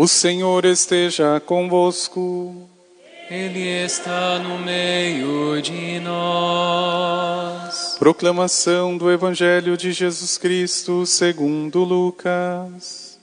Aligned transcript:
O 0.00 0.06
Senhor 0.06 0.64
esteja 0.64 1.40
convosco. 1.40 2.68
Ele 3.28 3.66
está 3.84 4.38
no 4.38 4.56
meio 4.56 5.60
de 5.60 5.98
nós. 5.98 7.96
Proclamação 7.98 8.96
do 8.96 9.10
Evangelho 9.10 9.76
de 9.76 9.90
Jesus 9.90 10.38
Cristo 10.38 11.04
segundo 11.04 11.82
Lucas. 11.82 13.18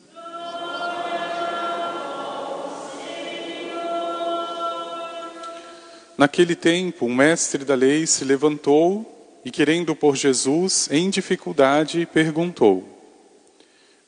Naquele 6.18 6.58
tempo, 6.58 7.06
um 7.06 7.16
mestre 7.16 7.64
da 7.64 7.74
lei 7.74 8.06
se 8.06 8.26
levantou 8.26 9.40
e, 9.46 9.52
querendo 9.52 9.96
pôr 9.96 10.18
Jesus 10.18 10.90
em 10.92 11.10
dificuldade, 11.10 12.06
perguntou: 12.06 12.84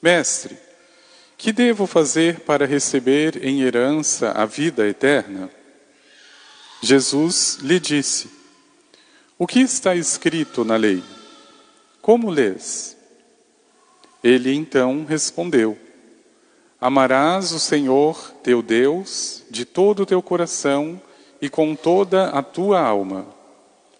Mestre, 0.01 0.66
que 1.37 1.51
devo 1.51 1.85
fazer 1.85 2.39
para 2.39 2.65
receber 2.65 3.45
em 3.45 3.61
herança 3.61 4.31
a 4.31 4.45
vida 4.45 4.87
eterna? 4.87 5.49
Jesus 6.81 7.59
lhe 7.61 7.79
disse: 7.79 8.29
O 9.37 9.45
que 9.45 9.59
está 9.59 9.95
escrito 9.95 10.65
na 10.65 10.75
lei? 10.75 11.03
Como 12.01 12.29
lês? 12.29 12.97
Ele 14.23 14.53
então 14.53 15.05
respondeu: 15.05 15.77
Amarás 16.81 17.51
o 17.51 17.59
Senhor 17.59 18.33
teu 18.43 18.61
Deus 18.61 19.43
de 19.49 19.63
todo 19.63 20.03
o 20.03 20.05
teu 20.05 20.21
coração 20.21 21.01
e 21.41 21.49
com 21.49 21.75
toda 21.75 22.29
a 22.29 22.41
tua 22.41 22.81
alma, 22.81 23.27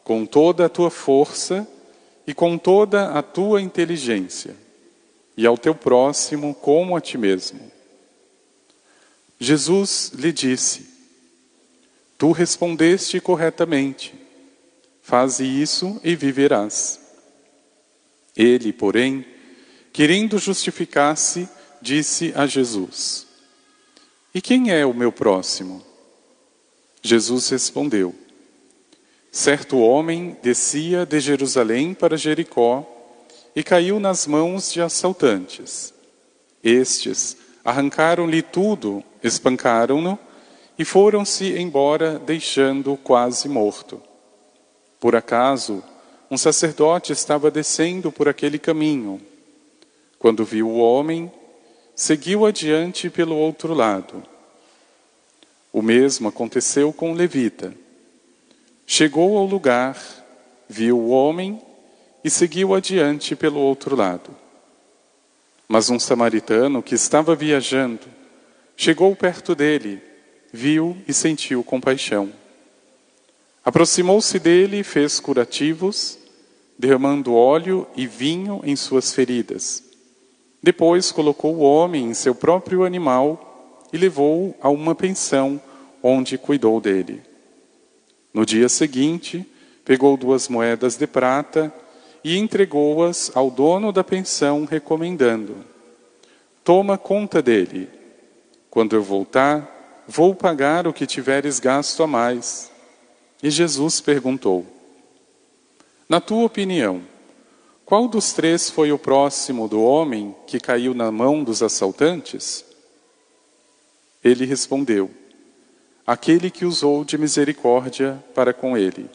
com 0.04 0.26
toda 0.26 0.65
a 0.65 0.70
tua 0.70 0.90
força 0.90 1.67
e 2.26 2.34
com 2.34 2.57
toda 2.57 3.12
a 3.12 3.21
tua 3.21 3.62
inteligência, 3.62 4.55
e 5.38 5.46
ao 5.46 5.55
teu 5.55 5.76
próximo 5.76 6.55
como 6.55 6.98
a 6.98 7.00
ti 7.00 7.18
mesmo. 7.18 7.72
Jesus 9.40 10.12
lhe 10.16 10.34
disse: 10.34 10.90
Tu 12.18 12.32
respondeste 12.32 13.21
corretamente. 13.21 14.16
Faze 15.02 15.46
isso 15.46 16.02
e 16.04 16.16
viverás. 16.16 16.99
Ele, 18.35 18.74
porém, 18.74 19.26
querendo 19.94 20.38
justificar-se, 20.40 21.48
disse 21.82 22.34
a 22.35 22.48
Jesus: 22.48 23.27
E 24.34 24.41
quem 24.41 24.72
é 24.72 24.85
o 24.85 24.94
meu 24.94 25.12
próximo? 25.12 25.85
Jesus 27.04 27.48
respondeu: 27.49 28.13
Certo 29.32 29.77
homem 29.77 30.35
descia 30.41 31.05
de 31.05 31.20
Jerusalém 31.20 31.94
para 31.94 32.18
Jericó 32.18 32.96
e 33.58 33.63
caiu 33.63 34.00
nas 34.00 34.27
mãos 34.27 34.72
de 34.72 34.84
assaltantes. 34.84 35.91
Estes 36.63 37.36
arrancaram-lhe 37.66 38.44
tudo, 38.44 39.04
espancaram-no 39.24 40.20
e 40.77 40.86
foram-se 40.86 41.58
embora, 41.58 42.20
deixando-o 42.20 42.96
quase 42.96 43.50
morto. 43.50 44.00
Por 45.00 45.16
acaso, 45.16 45.84
um 46.30 46.38
sacerdote 46.38 47.12
estava 47.12 47.50
descendo 47.50 48.12
por 48.12 48.30
aquele 48.30 48.60
caminho. 48.60 49.20
Quando 50.20 50.46
viu 50.46 50.70
o 50.70 50.78
homem, 50.78 51.32
seguiu 51.96 52.46
adiante 52.46 53.10
pelo 53.10 53.35
outro 53.35 53.74
lado. 53.74 54.22
O 55.74 55.82
mesmo 55.82 56.28
aconteceu 56.28 56.94
com 56.94 57.12
o 57.12 57.16
levita. 57.16 57.74
Chegou 58.85 59.35
ao 59.35 59.46
lugar, 59.48 59.98
viu 60.70 61.00
o 61.00 61.10
homem 61.10 61.60
e 62.23 62.29
seguiu 62.29 62.73
adiante 62.73 63.35
pelo 63.35 63.60
outro 63.60 63.96
lado. 63.96 64.29
Mas 65.68 65.90
um 65.90 66.00
samaritano 66.00 66.81
que 66.81 66.96
estava 66.96 67.35
viajando 67.35 68.07
chegou 68.75 69.16
perto 69.16 69.53
dele 69.53 70.01
viu 70.51 70.97
e 71.07 71.13
sentiu 71.13 71.63
compaixão. 71.63 72.31
Aproximou-se 73.63 74.40
dele 74.40 74.79
e 74.79 74.84
fez 74.84 75.19
curativos, 75.19 76.17
derramando 76.79 77.33
óleo 77.33 77.85
e 77.95 78.07
vinho 78.07 78.61
em 78.63 78.75
suas 78.75 79.13
feridas. 79.13 79.84
Depois 80.63 81.11
colocou 81.11 81.55
o 81.55 81.61
homem 81.61 82.05
em 82.05 82.13
seu 82.13 82.34
próprio 82.34 82.84
animal 82.84 83.84
e 83.91 83.97
levou-o 83.97 84.55
a 84.61 84.69
uma 84.69 84.95
pensão, 84.95 85.61
onde 86.01 86.38
cuidou 86.38 86.79
dele. 86.79 87.22
No 88.34 88.45
dia 88.45 88.69
seguinte, 88.69 89.45
pegou 89.84 90.16
duas 90.16 90.47
moedas 90.47 90.95
de 90.95 91.07
prata 91.07 91.73
e 92.27 92.38
entregou-as 92.38 93.31
ao 93.35 93.49
dono 93.49 93.91
da 93.91 94.03
pensão, 94.03 94.65
recomendando: 94.65 95.55
Toma 96.63 96.97
conta 96.97 97.41
dele. 97.41 97.89
Quando 98.69 98.95
eu 98.95 99.01
voltar, 99.01 99.77
Vou 100.07 100.33
pagar 100.33 100.87
o 100.87 100.93
que 100.93 101.05
tiveres 101.05 101.59
gasto 101.59 102.01
a 102.01 102.07
mais. 102.07 102.71
E 103.43 103.49
Jesus 103.49 103.99
perguntou: 103.99 104.66
Na 106.07 106.21
tua 106.21 106.45
opinião, 106.45 107.01
qual 107.83 108.07
dos 108.07 108.31
três 108.31 108.69
foi 108.69 108.91
o 108.91 108.97
próximo 108.97 109.67
do 109.67 109.81
homem 109.81 110.33
que 110.47 110.61
caiu 110.61 110.93
na 110.93 111.11
mão 111.11 111.43
dos 111.43 111.61
assaltantes? 111.61 112.63
Ele 114.23 114.45
respondeu: 114.45 115.11
Aquele 116.05 116.49
que 116.49 116.63
usou 116.63 117.03
de 117.03 117.17
misericórdia 117.17 118.23
para 118.33 118.53
com 118.53 118.77
ele. 118.77 119.09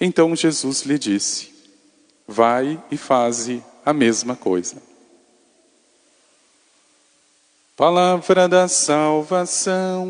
Então 0.00 0.34
Jesus 0.34 0.82
lhe 0.82 0.98
disse: 0.98 1.51
Vai 2.32 2.82
e 2.90 2.96
faze 2.96 3.62
a 3.84 3.92
mesma 3.92 4.34
coisa. 4.34 4.76
Palavra 7.76 8.48
da 8.48 8.66
salvação. 8.68 10.06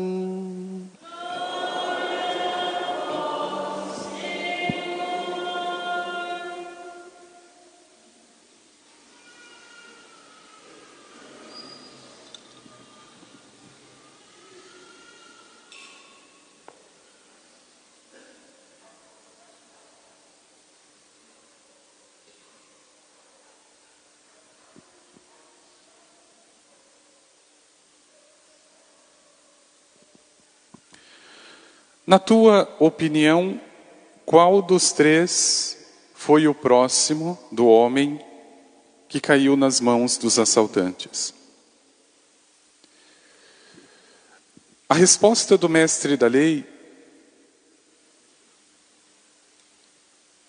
Na 32.13 32.19
tua 32.19 32.71
opinião, 32.77 33.59
qual 34.23 34.61
dos 34.61 34.91
três 34.91 35.75
foi 36.13 36.47
o 36.47 36.53
próximo 36.53 37.39
do 37.51 37.65
homem 37.65 38.23
que 39.09 39.19
caiu 39.19 39.57
nas 39.57 39.81
mãos 39.81 40.15
dos 40.15 40.37
assaltantes? 40.37 41.33
A 44.87 44.93
resposta 44.93 45.57
do 45.57 45.67
mestre 45.67 46.15
da 46.15 46.27
lei 46.27 46.63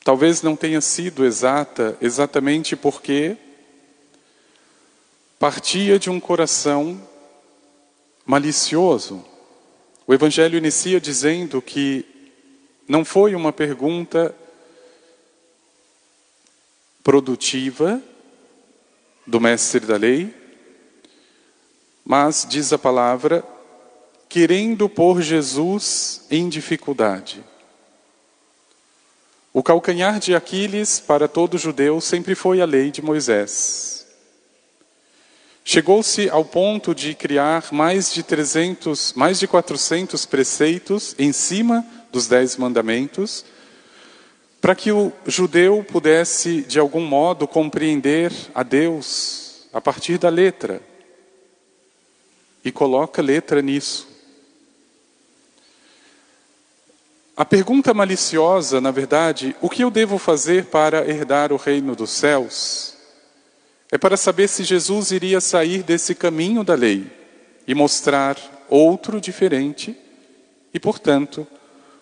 talvez 0.04 0.42
não 0.42 0.54
tenha 0.54 0.82
sido 0.82 1.24
exata, 1.24 1.96
exatamente 1.98 2.76
porque 2.76 3.38
partia 5.38 5.98
de 5.98 6.10
um 6.10 6.20
coração 6.20 7.00
malicioso 8.26 9.24
o 10.06 10.12
Evangelho 10.12 10.58
inicia 10.58 11.00
dizendo 11.00 11.62
que 11.62 12.04
não 12.86 13.04
foi 13.04 13.34
uma 13.34 13.52
pergunta 13.52 14.34
produtiva 17.02 18.02
do 19.26 19.40
mestre 19.40 19.80
da 19.80 19.96
lei, 19.96 20.34
mas, 22.04 22.46
diz 22.48 22.70
a 22.72 22.78
palavra, 22.78 23.42
querendo 24.28 24.88
pôr 24.88 25.22
Jesus 25.22 26.26
em 26.30 26.50
dificuldade. 26.50 27.42
O 29.54 29.62
calcanhar 29.62 30.18
de 30.18 30.34
Aquiles 30.34 31.00
para 31.00 31.28
todo 31.28 31.56
judeu 31.56 32.00
sempre 32.00 32.34
foi 32.34 32.60
a 32.60 32.66
lei 32.66 32.90
de 32.90 33.00
Moisés. 33.00 34.03
Chegou-se 35.66 36.28
ao 36.28 36.44
ponto 36.44 36.94
de 36.94 37.14
criar 37.14 37.72
mais 37.72 38.12
de 38.12 38.22
300, 38.22 39.14
mais 39.14 39.40
de 39.40 39.48
400 39.48 40.26
preceitos 40.26 41.14
em 41.18 41.32
cima 41.32 41.82
dos 42.12 42.26
dez 42.28 42.58
mandamentos, 42.58 43.46
para 44.60 44.74
que 44.74 44.92
o 44.92 45.10
judeu 45.26 45.82
pudesse, 45.82 46.60
de 46.60 46.78
algum 46.78 47.00
modo, 47.00 47.48
compreender 47.48 48.30
a 48.54 48.62
Deus 48.62 49.66
a 49.72 49.80
partir 49.80 50.18
da 50.18 50.28
letra. 50.28 50.82
E 52.62 52.70
coloca 52.70 53.22
letra 53.22 53.62
nisso. 53.62 54.06
A 57.34 57.44
pergunta 57.44 57.94
maliciosa, 57.94 58.82
na 58.82 58.90
verdade, 58.90 59.56
o 59.62 59.70
que 59.70 59.82
eu 59.82 59.90
devo 59.90 60.18
fazer 60.18 60.66
para 60.66 61.08
herdar 61.08 61.52
o 61.52 61.56
reino 61.56 61.96
dos 61.96 62.10
céus? 62.10 62.93
É 63.94 63.98
para 63.98 64.16
saber 64.16 64.48
se 64.48 64.64
Jesus 64.64 65.12
iria 65.12 65.40
sair 65.40 65.84
desse 65.84 66.16
caminho 66.16 66.64
da 66.64 66.74
lei, 66.74 67.06
e 67.64 67.76
mostrar 67.76 68.36
outro 68.68 69.20
diferente 69.20 69.96
e, 70.74 70.80
portanto, 70.80 71.46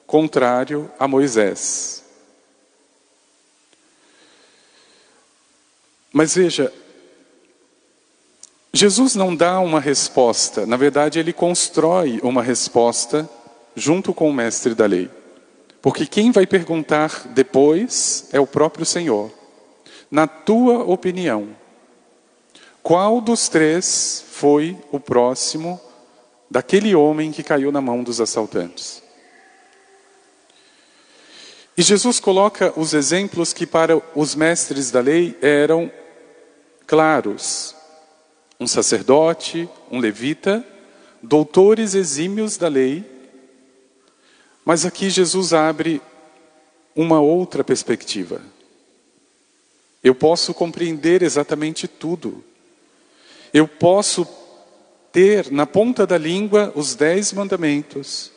contrário 0.07 0.91
a 0.99 1.07
Moisés. 1.07 2.03
Mas 6.11 6.35
veja, 6.35 6.73
Jesus 8.73 9.15
não 9.15 9.37
dá 9.37 9.61
uma 9.61 9.79
resposta, 9.79 10.65
na 10.65 10.79
verdade, 10.79 11.19
ele 11.19 11.35
constrói 11.35 12.21
uma 12.23 12.43
resposta 12.43 13.29
junto 13.77 14.15
com 14.15 14.31
o 14.31 14.33
mestre 14.33 14.75
da 14.75 14.87
lei. 14.87 15.11
Porque 15.83 16.07
quem 16.07 16.33
vai 16.33 16.47
perguntar 16.47 17.29
depois 17.35 18.31
é 18.33 18.41
o 18.41 18.47
próprio 18.47 18.87
Senhor. 18.87 19.31
Na 20.11 20.27
tua 20.27 20.85
opinião, 20.85 21.61
qual 22.83 23.21
dos 23.21 23.49
três 23.49 24.25
foi 24.31 24.77
o 24.91 24.99
próximo 24.99 25.81
daquele 26.51 26.95
homem 26.95 27.31
que 27.31 27.43
caiu 27.43 27.71
na 27.71 27.81
mão 27.81 28.03
dos 28.03 28.21
assaltantes? 28.21 29.03
E 31.77 31.83
Jesus 31.83 32.21
coloca 32.21 32.73
os 32.79 32.93
exemplos 32.93 33.53
que 33.53 33.67
para 33.67 34.01
os 34.15 34.35
mestres 34.35 34.91
da 34.91 35.01
lei 35.01 35.37
eram 35.41 35.91
claros: 36.87 37.75
um 38.61 38.67
sacerdote, 38.67 39.69
um 39.91 39.99
levita, 39.99 40.65
doutores 41.23 41.95
exímios 41.95 42.57
da 42.57 42.69
lei 42.69 43.13
mas 44.65 44.87
aqui 44.87 45.11
Jesus 45.11 45.53
abre 45.53 46.01
uma 46.95 47.21
outra 47.21 47.65
perspectiva. 47.65 48.41
Eu 50.03 50.15
posso 50.15 50.55
compreender 50.55 51.23
exatamente 51.23 51.89
tudo. 51.89 52.45
Eu 53.53 53.69
posso 53.69 54.27
ter 55.13 55.51
na 55.51 55.67
ponta 55.67 56.07
da 56.07 56.17
língua 56.17 56.73
os 56.75 56.95
dez 56.95 57.33
mandamentos 57.33 58.33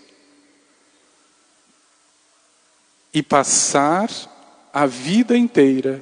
e 3.13 3.23
passar 3.23 4.09
a 4.73 4.85
vida 4.85 5.37
inteira 5.37 6.01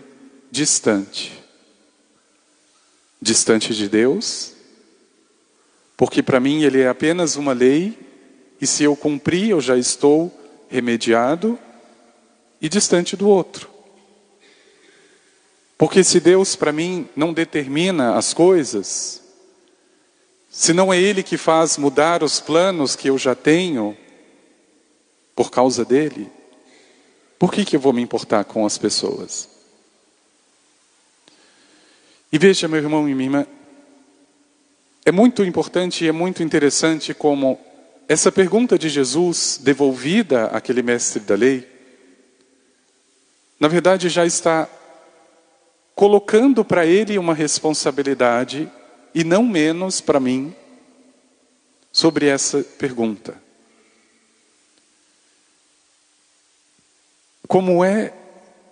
distante. 0.50 1.44
Distante 3.22 3.74
de 3.74 3.88
Deus, 3.88 4.54
porque 5.96 6.24
para 6.24 6.40
mim 6.40 6.64
ele 6.64 6.82
é 6.82 6.90
apenas 6.90 7.36
uma 7.36 7.54
lei 7.54 7.98
e 8.60 8.66
se 8.66 8.84
eu 8.84 8.96
cumprir, 8.96 9.52
eu 9.52 9.62
já 9.62 9.78
estou 9.78 10.32
remediado 10.70 11.60
e 12.60 12.68
distante 12.68 13.16
do 13.16 13.28
outro. 13.28 13.73
Porque 15.84 16.02
se 16.02 16.22
Deus 16.22 16.56
para 16.56 16.72
mim 16.72 17.10
não 17.14 17.34
determina 17.34 18.16
as 18.16 18.34
coisas, 18.34 19.22
se 20.50 20.72
não 20.72 20.94
é 20.94 20.98
Ele 20.98 21.22
que 21.22 21.36
faz 21.36 21.78
mudar 21.78 22.24
os 22.24 22.40
planos 22.40 22.96
que 22.96 23.10
eu 23.10 23.18
já 23.18 23.36
tenho 23.36 23.98
por 25.36 25.52
causa 25.52 25.84
dele, 25.84 26.32
por 27.38 27.52
que, 27.52 27.66
que 27.66 27.76
eu 27.76 27.82
vou 27.82 27.92
me 27.92 28.02
importar 28.02 28.46
com 28.46 28.66
as 28.66 28.78
pessoas? 28.78 29.50
E 32.32 32.38
veja, 32.38 32.66
meu 32.70 32.80
irmão 32.80 33.10
e 33.10 33.14
minha 33.14 33.28
irmã, 33.28 33.48
é 35.06 35.12
muito 35.12 35.44
importante 35.44 36.06
e 36.06 36.08
é 36.08 36.14
muito 36.14 36.42
interessante 36.42 37.14
como 37.14 37.60
essa 38.08 38.32
pergunta 38.32 38.80
de 38.80 38.88
Jesus, 38.88 39.60
devolvida 39.62 40.46
àquele 40.46 40.82
mestre 40.82 41.20
da 41.20 41.36
lei, 41.36 41.68
na 43.60 43.68
verdade 43.68 44.08
já 44.08 44.26
está 44.26 44.70
colocando 45.96 46.66
para 46.66 46.86
ele 46.86 47.18
uma 47.18 47.34
responsabilidade, 47.34 48.72
e 49.14 49.24
não 49.24 49.44
menos 49.44 50.02
para 50.02 50.20
mim, 50.20 50.56
sobre 51.92 52.28
essa 52.28 52.64
pergunta. 52.64 53.42
Como 57.48 57.84
é 57.84 58.14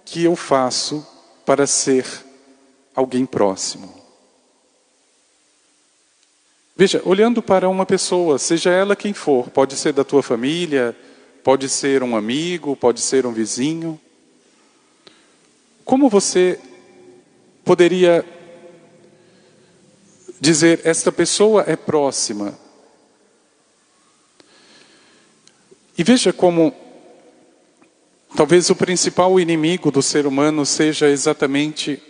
que 0.03 0.23
eu 0.23 0.35
faço 0.35 1.05
para 1.45 1.67
ser 1.67 2.05
alguém 2.95 3.25
próximo? 3.25 4.01
Veja, 6.75 6.99
olhando 7.05 7.43
para 7.43 7.69
uma 7.69 7.85
pessoa, 7.85 8.39
seja 8.39 8.71
ela 8.71 8.95
quem 8.95 9.13
for, 9.13 9.51
pode 9.51 9.75
ser 9.75 9.93
da 9.93 10.03
tua 10.03 10.23
família, 10.23 10.97
pode 11.43 11.69
ser 11.69 12.01
um 12.01 12.15
amigo, 12.15 12.75
pode 12.75 13.01
ser 13.01 13.27
um 13.27 13.31
vizinho. 13.31 14.01
Como 15.85 16.09
você 16.09 16.59
poderia 17.63 18.25
dizer, 20.39 20.81
esta 20.83 21.11
pessoa 21.11 21.63
é 21.67 21.75
próxima? 21.75 22.57
E 25.97 26.03
veja 26.03 26.33
como 26.33 26.73
talvez 28.35 28.69
o 28.69 28.75
principal 28.75 29.39
inimigo 29.39 29.91
do 29.91 30.01
ser 30.01 30.25
humano 30.25 30.65
seja 30.65 31.09
exatamente 31.09 32.01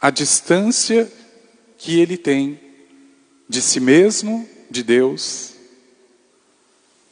a 0.00 0.10
distância 0.10 1.10
que 1.78 2.00
ele 2.00 2.16
tem 2.16 2.60
de 3.48 3.60
si 3.60 3.80
mesmo, 3.80 4.48
de 4.70 4.82
Deus 4.82 5.52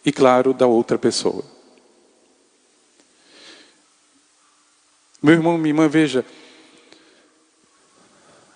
e, 0.04 0.12
claro, 0.12 0.54
da 0.54 0.66
outra 0.66 0.98
pessoa. 0.98 1.44
Meu 5.22 5.34
irmão, 5.34 5.58
minha 5.58 5.70
irmã, 5.70 5.88
veja, 5.88 6.24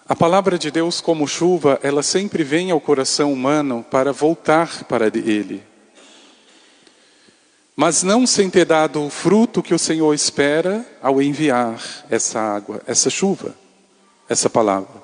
a 0.07 0.15
palavra 0.15 0.59
de 0.59 0.71
Deus, 0.71 1.01
como 1.01 1.27
chuva, 1.27 1.81
ela 1.83 2.03
sempre 2.03 2.45
vem 2.45 2.71
ao 2.71 2.79
coração 2.79 3.33
humano 3.33 3.85
para 3.91 4.13
voltar 4.13 4.85
para 4.85 5.07
Ele. 5.07 5.63
Mas 7.75 8.03
não 8.03 8.27
sem 8.27 8.51
ter 8.51 8.67
dado 8.67 9.03
o 9.03 9.09
fruto 9.09 9.63
que 9.63 9.73
o 9.73 9.79
Senhor 9.79 10.13
espera 10.13 10.85
ao 11.01 11.23
enviar 11.23 11.83
essa 12.11 12.39
água, 12.39 12.83
essa 12.87 13.09
chuva, 13.09 13.55
essa 14.29 14.51
palavra. 14.51 15.03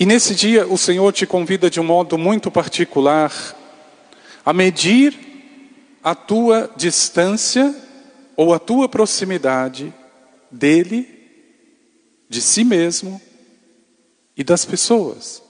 E 0.00 0.04
nesse 0.04 0.34
dia 0.34 0.66
o 0.66 0.76
Senhor 0.76 1.12
te 1.12 1.26
convida 1.26 1.70
de 1.70 1.80
um 1.80 1.84
modo 1.84 2.18
muito 2.18 2.50
particular 2.50 3.32
a 4.44 4.52
medir 4.52 5.16
a 6.02 6.14
tua 6.14 6.68
distância 6.76 7.72
ou 8.36 8.52
a 8.52 8.58
tua 8.58 8.88
proximidade 8.88 9.94
dele, 10.56 11.08
de 12.28 12.42
si 12.42 12.64
mesmo 12.64 13.20
e 14.36 14.42
das 14.42 14.64
pessoas. 14.64 15.42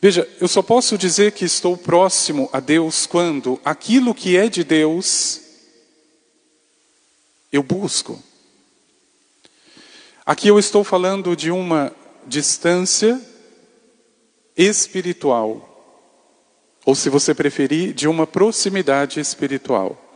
Veja, 0.00 0.28
eu 0.40 0.46
só 0.46 0.62
posso 0.62 0.98
dizer 0.98 1.32
que 1.32 1.44
estou 1.44 1.76
próximo 1.76 2.48
a 2.52 2.60
Deus 2.60 3.06
quando 3.06 3.60
aquilo 3.64 4.14
que 4.14 4.36
é 4.36 4.48
de 4.48 4.62
Deus 4.62 5.40
eu 7.50 7.62
busco. 7.62 8.22
Aqui 10.24 10.48
eu 10.48 10.58
estou 10.58 10.84
falando 10.84 11.34
de 11.34 11.50
uma 11.50 11.92
distância 12.26 13.20
espiritual, 14.54 15.64
ou 16.84 16.94
se 16.94 17.08
você 17.08 17.34
preferir, 17.34 17.94
de 17.94 18.06
uma 18.06 18.26
proximidade 18.26 19.20
espiritual. 19.20 20.07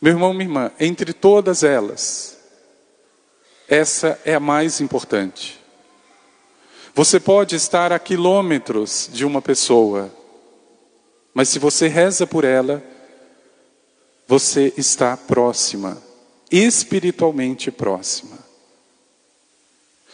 Meu 0.00 0.14
irmão, 0.14 0.32
minha 0.32 0.46
irmã, 0.46 0.72
entre 0.80 1.12
todas 1.12 1.62
elas, 1.62 2.38
essa 3.68 4.18
é 4.24 4.34
a 4.34 4.40
mais 4.40 4.80
importante. 4.80 5.60
Você 6.94 7.20
pode 7.20 7.54
estar 7.54 7.92
a 7.92 7.98
quilômetros 7.98 9.10
de 9.12 9.24
uma 9.24 9.42
pessoa, 9.42 10.10
mas 11.34 11.48
se 11.50 11.58
você 11.58 11.86
reza 11.86 12.26
por 12.26 12.44
ela, 12.44 12.82
você 14.26 14.72
está 14.76 15.16
próxima, 15.16 16.02
espiritualmente 16.50 17.70
próxima. 17.70 18.38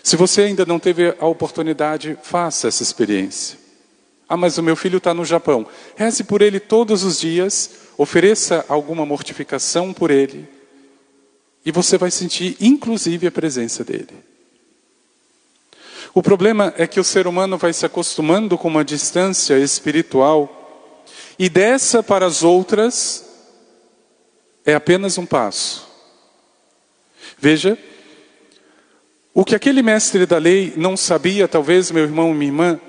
Se 0.02 0.16
você 0.16 0.42
ainda 0.42 0.66
não 0.66 0.78
teve 0.78 1.14
a 1.18 1.26
oportunidade, 1.26 2.18
faça 2.22 2.68
essa 2.68 2.82
experiência. 2.82 3.58
Ah, 4.28 4.36
mas 4.36 4.58
o 4.58 4.62
meu 4.62 4.74
filho 4.74 4.98
está 4.98 5.14
no 5.14 5.24
Japão. 5.24 5.66
Reze 5.94 6.24
por 6.24 6.42
ele 6.42 6.58
todos 6.58 7.04
os 7.04 7.20
dias, 7.20 7.70
ofereça 7.96 8.64
alguma 8.68 9.06
mortificação 9.06 9.92
por 9.92 10.10
ele, 10.10 10.48
e 11.64 11.72
você 11.72 11.98
vai 11.98 12.10
sentir, 12.10 12.56
inclusive, 12.60 13.26
a 13.26 13.32
presença 13.32 13.82
dele. 13.82 14.14
O 16.14 16.22
problema 16.22 16.72
é 16.76 16.86
que 16.86 17.00
o 17.00 17.04
ser 17.04 17.26
humano 17.26 17.58
vai 17.58 17.72
se 17.72 17.84
acostumando 17.84 18.56
com 18.56 18.68
uma 18.68 18.84
distância 18.84 19.58
espiritual, 19.58 21.04
e 21.38 21.48
dessa 21.48 22.02
para 22.02 22.24
as 22.24 22.42
outras 22.42 23.24
é 24.64 24.74
apenas 24.74 25.18
um 25.18 25.26
passo. 25.26 25.86
Veja, 27.38 27.78
o 29.34 29.44
que 29.44 29.54
aquele 29.54 29.82
mestre 29.82 30.24
da 30.24 30.38
lei 30.38 30.72
não 30.76 30.96
sabia, 30.96 31.46
talvez 31.46 31.90
meu 31.90 32.04
irmão 32.04 32.30
e 32.30 32.34
minha 32.34 32.48
irmã, 32.48 32.80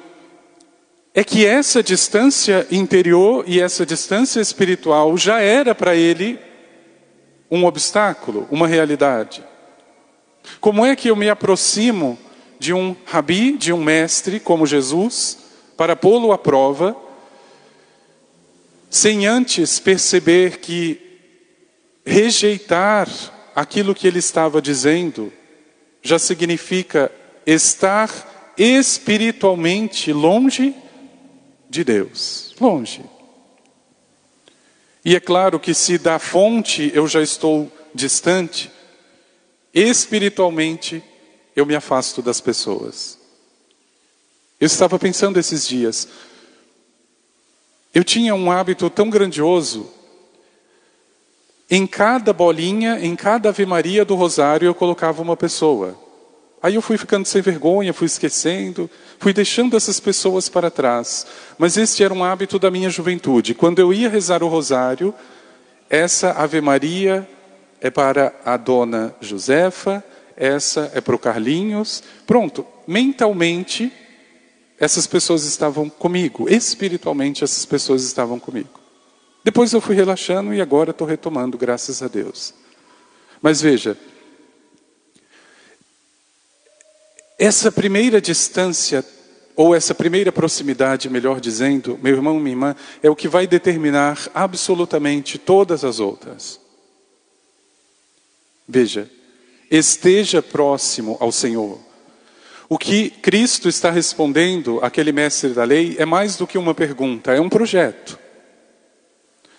é 1.18 1.24
que 1.24 1.48
essa 1.48 1.82
distância 1.82 2.68
interior 2.70 3.44
e 3.48 3.60
essa 3.60 3.84
distância 3.84 4.40
espiritual 4.40 5.18
já 5.18 5.40
era 5.40 5.74
para 5.74 5.96
ele 5.96 6.38
um 7.50 7.66
obstáculo, 7.66 8.48
uma 8.52 8.68
realidade. 8.68 9.44
Como 10.62 10.86
é 10.86 10.96
que 10.96 11.08
eu 11.08 11.16
me 11.16 11.28
aproximo 11.28 12.20
de 12.60 12.72
um 12.72 12.96
rabi, 13.04 13.58
de 13.58 13.74
um 13.74 13.84
mestre 13.84 14.40
como 14.40 14.68
Jesus, 14.68 15.40
para 15.76 15.96
pô-lo 15.96 16.32
à 16.32 16.38
prova, 16.38 16.96
sem 18.88 19.26
antes 19.26 19.80
perceber 19.80 20.60
que 20.60 21.02
rejeitar 22.06 23.10
aquilo 23.56 23.96
que 23.96 24.06
ele 24.06 24.20
estava 24.20 24.62
dizendo 24.62 25.34
já 26.04 26.20
significa 26.20 27.12
estar 27.44 28.54
espiritualmente 28.56 30.14
longe 30.14 30.76
de 31.70 31.84
Deus. 31.84 32.56
Longe. 32.60 33.04
E 35.04 35.16
é 35.16 35.20
claro 35.20 35.60
que 35.60 35.74
se 35.74 35.98
da 35.98 36.20
fonte 36.20 36.92
eu 36.94 37.08
já 37.08 37.22
estou 37.22 37.72
distante, 37.94 38.72
espiritualmente 39.74 41.04
eu 41.56 41.66
me 41.66 41.76
afasto 41.76 42.22
das 42.22 42.42
pessoas. 42.42 43.18
Eu 44.60 44.66
estava 44.66 44.98
pensando 44.98 45.40
esses 45.40 45.68
dias, 45.68 46.08
eu 47.94 48.04
tinha 48.04 48.36
um 48.36 48.52
hábito 48.52 48.90
tão 48.90 49.10
grandioso, 49.10 49.90
em 51.70 51.86
cada 51.86 52.32
bolinha, 52.32 53.00
em 53.00 53.16
cada 53.16 53.50
Ave 53.50 53.66
Maria 53.66 54.06
do 54.06 54.16
Rosário 54.16 54.66
eu 54.66 54.74
colocava 54.74 55.22
uma 55.22 55.36
pessoa. 55.36 56.07
Aí 56.68 56.76
eu 56.76 56.82
fui 56.82 56.98
ficando 56.98 57.26
sem 57.26 57.42
vergonha, 57.42 57.94
fui 57.94 58.08
esquecendo, 58.08 58.90
fui 59.20 59.32
deixando 59.32 59.78
essas 59.78 60.02
pessoas 60.02 60.50
para 60.50 60.70
trás. 60.70 61.26
Mas 61.58 61.78
este 61.78 62.04
era 62.04 62.14
um 62.14 62.26
hábito 62.26 62.60
da 62.60 62.70
minha 62.70 62.90
juventude. 62.90 63.54
Quando 63.54 63.80
eu 63.80 63.94
ia 63.94 64.10
rezar 64.10 64.44
o 64.44 64.50
rosário, 64.50 65.14
essa 65.90 66.32
Ave 66.32 66.60
Maria 66.60 67.26
é 67.80 67.90
para 67.90 68.36
a 68.44 68.58
dona 68.58 69.16
Josefa, 69.22 70.04
essa 70.36 70.92
é 70.94 71.00
para 71.00 71.16
o 71.16 71.18
Carlinhos. 71.18 72.04
Pronto, 72.26 72.68
mentalmente 72.86 73.90
essas 74.78 75.08
pessoas 75.08 75.46
estavam 75.46 75.90
comigo, 75.90 76.50
espiritualmente 76.50 77.46
essas 77.46 77.66
pessoas 77.66 78.04
estavam 78.04 78.38
comigo. 78.40 78.78
Depois 79.42 79.72
eu 79.72 79.80
fui 79.80 79.96
relaxando 79.96 80.54
e 80.54 80.60
agora 80.60 80.92
estou 80.92 81.08
retomando, 81.08 81.58
graças 81.58 82.04
a 82.04 82.10
Deus. 82.10 82.54
Mas 83.42 83.62
veja, 83.62 83.98
essa 87.38 87.72
primeira 87.72 88.20
distância, 88.20 89.06
ou 89.56 89.76
essa 89.76 89.94
primeira 89.94 90.32
proximidade, 90.32 91.10
melhor 91.10 91.40
dizendo, 91.40 92.00
meu 92.02 92.16
irmão, 92.16 92.40
minha 92.40 92.54
irmã, 92.54 92.76
é 93.02 93.10
o 93.10 93.16
que 93.16 93.28
vai 93.28 93.48
determinar 93.48 94.30
absolutamente 94.34 95.38
todas 95.38 95.84
as 95.84 96.00
outras. 96.00 96.60
Veja, 98.68 99.10
esteja 99.70 100.42
próximo 100.42 101.18
ao 101.20 101.32
Senhor. 101.32 101.80
O 102.70 102.78
que 102.78 103.10
Cristo 103.10 103.70
está 103.70 103.90
respondendo 103.90 104.80
àquele 104.84 105.12
mestre 105.12 105.52
da 105.52 105.64
lei 105.64 105.96
é 105.98 106.06
mais 106.06 106.36
do 106.36 106.46
que 106.46 106.58
uma 106.58 106.76
pergunta, 106.76 107.34
é 107.34 107.40
um 107.40 107.50
projeto. 107.50 108.20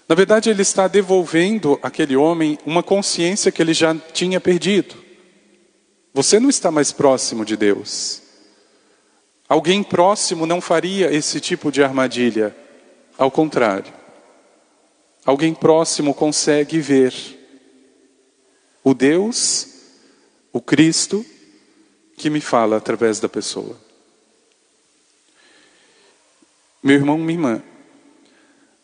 Na 0.09 0.15
verdade, 0.15 0.51
ele 0.51 0.63
está 0.63 0.89
devolvendo 0.89 1.79
àquele 1.83 2.17
homem 2.17 2.59
uma 2.65 2.83
consciência 2.83 3.53
que 3.53 3.61
ele 3.61 3.75
já 3.75 3.95
tinha 4.13 4.41
perdido. 4.41 5.08
Você 6.19 6.41
não 6.41 6.51
está 6.51 6.69
mais 6.73 6.91
próximo 6.91 7.45
de 7.45 7.57
Deus. 7.57 8.21
Alguém 9.49 9.85
próximo 9.85 10.47
não 10.47 10.61
faria 10.61 11.15
esse 11.15 11.39
tipo 11.39 11.71
de 11.71 11.81
armadilha. 11.81 12.57
Ao 13.17 13.31
contrário. 13.31 13.95
Alguém 15.25 15.55
próximo 15.55 16.13
consegue 16.13 16.81
ver 16.81 17.15
o 18.83 18.93
Deus, 18.95 19.69
o 20.53 20.61
Cristo, 20.61 21.25
que 22.17 22.29
me 22.29 22.41
fala 22.41 22.79
através 22.79 23.21
da 23.21 23.29
pessoa. 23.29 23.79
Meu 26.83 26.97
irmão, 26.97 27.17
minha 27.17 27.39
irmã, 27.39 27.63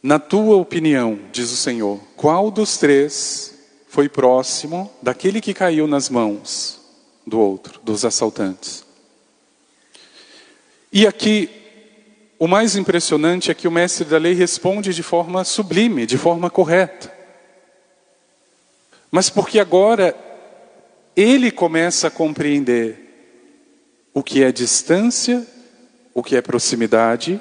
na 0.00 0.21
tua 0.21 0.55
opinião, 0.55 1.19
diz 1.33 1.50
o 1.50 1.57
Senhor, 1.57 1.99
qual 2.14 2.49
dos 2.49 2.79
três 2.79 3.59
foi 3.88 4.09
próximo 4.09 4.88
daquele 5.03 5.41
que 5.41 5.53
caiu 5.53 5.88
nas 5.88 6.09
mãos 6.09 6.84
do 7.26 7.38
outro, 7.38 7.81
dos 7.83 8.04
assaltantes? 8.04 8.85
E 10.93 11.07
aqui, 11.07 11.50
o 12.38 12.47
mais 12.47 12.76
impressionante 12.76 13.50
é 13.50 13.54
que 13.54 13.66
o 13.66 13.71
mestre 13.71 14.04
da 14.04 14.19
lei 14.19 14.35
responde 14.35 14.95
de 14.95 15.02
forma 15.02 15.45
sublime, 15.45 16.07
de 16.07 16.19
forma 16.19 16.50
correta. 16.50 17.12
Mas 19.11 19.31
porque 19.31 19.59
agora 19.59 20.16
ele 21.16 21.50
começa 21.50 22.09
a 22.09 22.11
compreender 22.11 22.99
o 24.12 24.23
que 24.23 24.43
é 24.43 24.52
distância, 24.52 25.47
o 26.12 26.23
que 26.23 26.37
é 26.37 26.43
proximidade, 26.43 27.40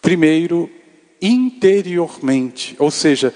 primeiro 0.00 0.70
interiormente, 1.20 2.74
ou 2.78 2.90
seja, 2.90 3.32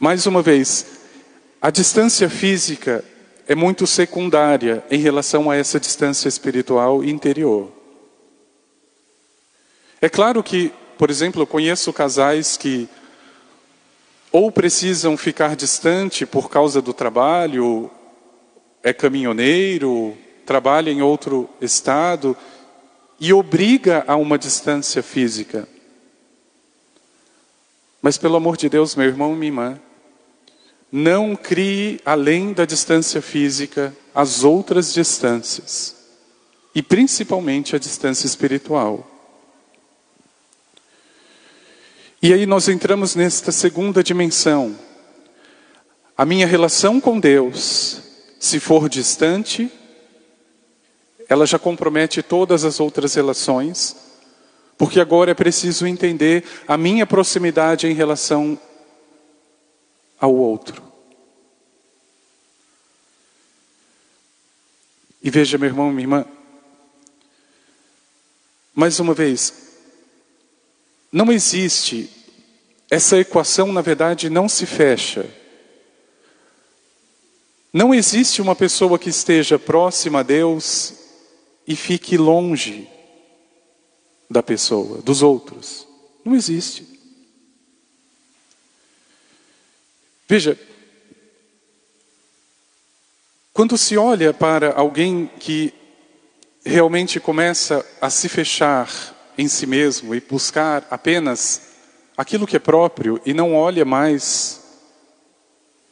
mais 0.00 0.26
uma 0.26 0.42
vez, 0.42 0.84
a 1.62 1.70
distância 1.70 2.28
física 2.28 3.04
é 3.46 3.54
muito 3.54 3.86
secundária 3.86 4.82
em 4.90 4.98
relação 4.98 5.48
a 5.48 5.54
essa 5.54 5.78
distância 5.78 6.28
espiritual 6.28 7.04
interior. 7.04 7.70
É 10.00 10.08
claro 10.08 10.42
que, 10.42 10.72
por 10.98 11.08
exemplo, 11.08 11.40
eu 11.40 11.46
conheço 11.46 11.92
casais 11.92 12.56
que 12.56 12.88
ou 14.32 14.50
precisam 14.50 15.16
ficar 15.16 15.54
distante 15.54 16.26
por 16.26 16.50
causa 16.50 16.82
do 16.82 16.92
trabalho, 16.92 17.88
é 18.82 18.92
caminhoneiro, 18.92 20.18
trabalha 20.44 20.90
em 20.90 21.00
outro 21.00 21.48
estado 21.60 22.36
e 23.20 23.32
obriga 23.32 24.02
a 24.08 24.16
uma 24.16 24.36
distância 24.36 25.00
física. 25.00 25.68
Mas 28.00 28.18
pelo 28.18 28.34
amor 28.34 28.56
de 28.56 28.68
Deus, 28.68 28.96
meu 28.96 29.06
irmão 29.06 29.32
e 29.32 29.36
minha 29.36 29.48
irmã, 29.48 29.80
não 30.92 31.34
crie 31.34 31.98
além 32.04 32.52
da 32.52 32.66
distância 32.66 33.22
física 33.22 33.96
as 34.14 34.44
outras 34.44 34.92
distâncias, 34.92 35.96
e 36.74 36.82
principalmente 36.82 37.74
a 37.74 37.78
distância 37.78 38.26
espiritual. 38.26 39.08
E 42.22 42.32
aí 42.32 42.44
nós 42.44 42.68
entramos 42.68 43.16
nesta 43.16 43.50
segunda 43.50 44.04
dimensão. 44.04 44.76
A 46.16 46.26
minha 46.26 46.46
relação 46.46 47.00
com 47.00 47.18
Deus, 47.18 48.02
se 48.38 48.60
for 48.60 48.86
distante, 48.88 49.72
ela 51.26 51.46
já 51.46 51.58
compromete 51.58 52.22
todas 52.22 52.64
as 52.64 52.80
outras 52.80 53.14
relações, 53.14 53.96
porque 54.76 55.00
agora 55.00 55.30
é 55.30 55.34
preciso 55.34 55.86
entender 55.86 56.44
a 56.68 56.76
minha 56.76 57.06
proximidade 57.06 57.86
em 57.86 57.94
relação 57.94 58.58
ao 60.22 60.32
outro. 60.32 60.80
E 65.20 65.28
veja, 65.30 65.58
meu 65.58 65.68
irmão, 65.68 65.90
minha 65.90 66.04
irmã, 66.04 66.24
mais 68.72 69.00
uma 69.00 69.12
vez, 69.12 69.52
não 71.10 71.32
existe, 71.32 72.08
essa 72.88 73.18
equação, 73.18 73.72
na 73.72 73.80
verdade, 73.80 74.30
não 74.30 74.48
se 74.48 74.64
fecha. 74.64 75.28
Não 77.72 77.92
existe 77.92 78.40
uma 78.40 78.54
pessoa 78.54 79.00
que 79.00 79.10
esteja 79.10 79.58
próxima 79.58 80.20
a 80.20 80.22
Deus 80.22 80.94
e 81.66 81.74
fique 81.74 82.16
longe 82.16 82.88
da 84.30 84.42
pessoa, 84.42 85.02
dos 85.02 85.20
outros. 85.20 85.86
Não 86.24 86.36
existe. 86.36 86.91
Veja, 90.32 90.58
quando 93.52 93.76
se 93.76 93.98
olha 93.98 94.32
para 94.32 94.72
alguém 94.72 95.30
que 95.38 95.74
realmente 96.64 97.20
começa 97.20 97.84
a 98.00 98.08
se 98.08 98.30
fechar 98.30 98.88
em 99.36 99.46
si 99.46 99.66
mesmo 99.66 100.14
e 100.14 100.22
buscar 100.22 100.86
apenas 100.90 101.74
aquilo 102.16 102.46
que 102.46 102.56
é 102.56 102.58
próprio 102.58 103.20
e 103.26 103.34
não 103.34 103.54
olha 103.54 103.84
mais 103.84 104.62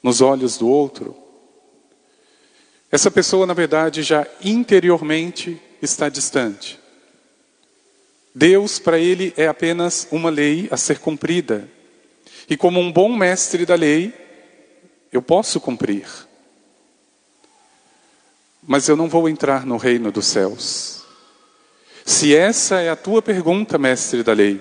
nos 0.02 0.22
olhos 0.22 0.56
do 0.56 0.70
outro, 0.70 1.14
essa 2.90 3.10
pessoa, 3.10 3.44
na 3.44 3.52
verdade, 3.52 4.02
já 4.02 4.26
interiormente 4.42 5.60
está 5.82 6.08
distante. 6.08 6.80
Deus, 8.34 8.78
para 8.78 8.98
ele, 8.98 9.34
é 9.36 9.46
apenas 9.46 10.08
uma 10.10 10.30
lei 10.30 10.66
a 10.70 10.78
ser 10.78 10.98
cumprida. 10.98 11.68
E 12.48 12.56
como 12.56 12.80
um 12.80 12.90
bom 12.90 13.14
mestre 13.14 13.66
da 13.66 13.74
lei, 13.74 14.19
eu 15.12 15.20
posso 15.20 15.60
cumprir. 15.60 16.06
Mas 18.62 18.88
eu 18.88 18.96
não 18.96 19.08
vou 19.08 19.28
entrar 19.28 19.66
no 19.66 19.76
reino 19.76 20.12
dos 20.12 20.26
céus. 20.26 21.02
Se 22.04 22.34
essa 22.34 22.80
é 22.80 22.90
a 22.90 22.96
tua 22.96 23.22
pergunta, 23.22 23.78
mestre 23.78 24.22
da 24.22 24.32
lei, 24.32 24.60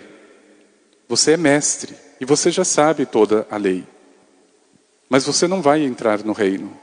você 1.08 1.34
é 1.34 1.38
mestre 1.38 1.96
e 2.20 2.26
você 2.26 2.52
já 2.52 2.64
sabe 2.64 3.06
toda 3.06 3.48
a 3.50 3.58
lei. 3.58 3.86
Mas 5.10 5.26
você 5.26 5.48
não 5.48 5.62
vai 5.62 5.84
entrar 5.84 6.24
no 6.24 6.34
reino. 6.34 6.78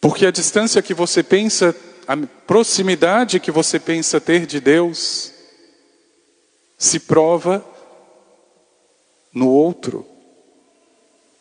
Porque 0.00 0.26
a 0.26 0.32
distância 0.32 0.82
que 0.82 0.92
você 0.92 1.22
pensa, 1.22 1.74
a 2.08 2.16
proximidade 2.46 3.38
que 3.38 3.52
você 3.52 3.78
pensa 3.78 4.20
ter 4.20 4.46
de 4.46 4.60
Deus, 4.60 5.32
se 6.76 6.98
prova 6.98 7.64
no 9.32 9.48
outro, 9.48 10.04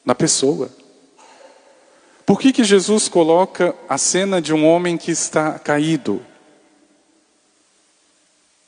na 0.05 0.15
pessoa. 0.15 0.69
Por 2.25 2.39
que, 2.39 2.53
que 2.53 2.63
Jesus 2.63 3.09
coloca 3.09 3.75
a 3.89 3.97
cena 3.97 4.41
de 4.41 4.53
um 4.53 4.65
homem 4.65 4.97
que 4.97 5.11
está 5.11 5.59
caído, 5.59 6.25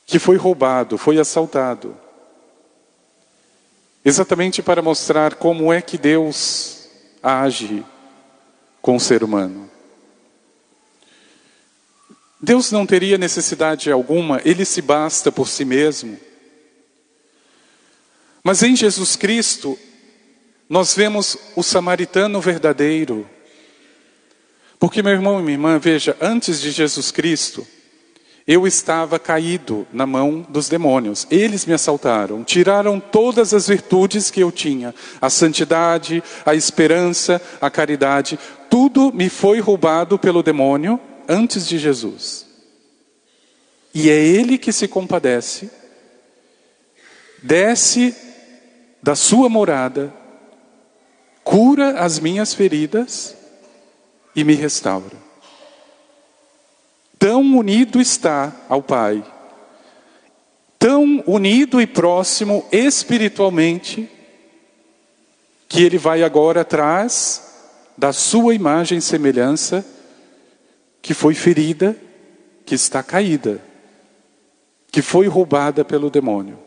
que 0.06 0.18
foi 0.18 0.36
roubado, 0.36 0.98
foi 0.98 1.18
assaltado? 1.18 1.96
Exatamente 4.04 4.62
para 4.62 4.82
mostrar 4.82 5.36
como 5.36 5.72
é 5.72 5.80
que 5.80 5.96
Deus 5.96 6.88
age 7.22 7.84
com 8.82 8.96
o 8.96 9.00
ser 9.00 9.24
humano. 9.24 9.70
Deus 12.38 12.70
não 12.70 12.84
teria 12.84 13.16
necessidade 13.16 13.90
alguma, 13.90 14.42
ele 14.44 14.66
se 14.66 14.82
basta 14.82 15.32
por 15.32 15.48
si 15.48 15.64
mesmo. 15.64 16.18
Mas 18.42 18.62
em 18.62 18.76
Jesus 18.76 19.16
Cristo, 19.16 19.78
nós 20.68 20.94
vemos 20.94 21.36
o 21.54 21.62
samaritano 21.62 22.40
verdadeiro. 22.40 23.28
Porque, 24.78 25.02
meu 25.02 25.12
irmão 25.12 25.38
e 25.38 25.42
minha 25.42 25.54
irmã, 25.54 25.78
veja, 25.78 26.16
antes 26.20 26.60
de 26.60 26.70
Jesus 26.70 27.10
Cristo, 27.10 27.66
eu 28.46 28.66
estava 28.66 29.18
caído 29.18 29.86
na 29.92 30.06
mão 30.06 30.44
dos 30.48 30.68
demônios. 30.68 31.26
Eles 31.30 31.64
me 31.64 31.72
assaltaram, 31.72 32.44
tiraram 32.44 33.00
todas 33.00 33.54
as 33.54 33.68
virtudes 33.68 34.30
que 34.30 34.40
eu 34.40 34.52
tinha: 34.52 34.94
a 35.20 35.30
santidade, 35.30 36.22
a 36.44 36.54
esperança, 36.54 37.40
a 37.60 37.70
caridade. 37.70 38.38
Tudo 38.68 39.12
me 39.12 39.30
foi 39.30 39.60
roubado 39.60 40.18
pelo 40.18 40.42
demônio 40.42 41.00
antes 41.28 41.66
de 41.66 41.78
Jesus. 41.78 42.46
E 43.94 44.10
é 44.10 44.16
Ele 44.16 44.58
que 44.58 44.72
se 44.72 44.88
compadece, 44.88 45.70
desce 47.42 48.14
da 49.02 49.14
sua 49.14 49.48
morada, 49.48 50.12
cura 51.44 52.00
as 52.00 52.18
minhas 52.18 52.54
feridas 52.54 53.36
e 54.34 54.42
me 54.42 54.54
restaura 54.54 55.24
tão 57.24 57.40
unido 57.56 58.02
está 58.02 58.52
ao 58.68 58.82
Pai, 58.82 59.24
tão 60.78 61.24
unido 61.26 61.80
e 61.80 61.86
próximo 61.86 62.66
espiritualmente, 62.70 64.06
que 65.66 65.82
ele 65.82 65.96
vai 65.96 66.22
agora 66.22 66.60
atrás 66.60 67.42
da 67.96 68.12
sua 68.12 68.54
imagem 68.54 68.98
e 68.98 69.00
semelhança, 69.00 69.82
que 71.00 71.14
foi 71.14 71.32
ferida, 71.32 71.96
que 72.66 72.74
está 72.74 73.02
caída, 73.02 73.58
que 74.92 75.00
foi 75.00 75.26
roubada 75.26 75.82
pelo 75.82 76.10
demônio. 76.10 76.58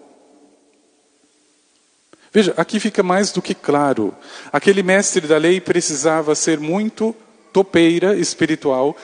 Veja, 2.37 2.53
aqui 2.55 2.79
fica 2.79 3.01
mais 3.01 3.31
do 3.31 3.41
que 3.41 3.55
claro. 3.55 4.15
Aquele 4.53 4.83
mestre 4.83 5.25
da 5.25 5.39
lei 5.39 5.59
precisava 5.59 6.35
ser 6.35 6.59
muito 6.59 7.15
topeira 7.51 8.15
espiritual 8.15 8.95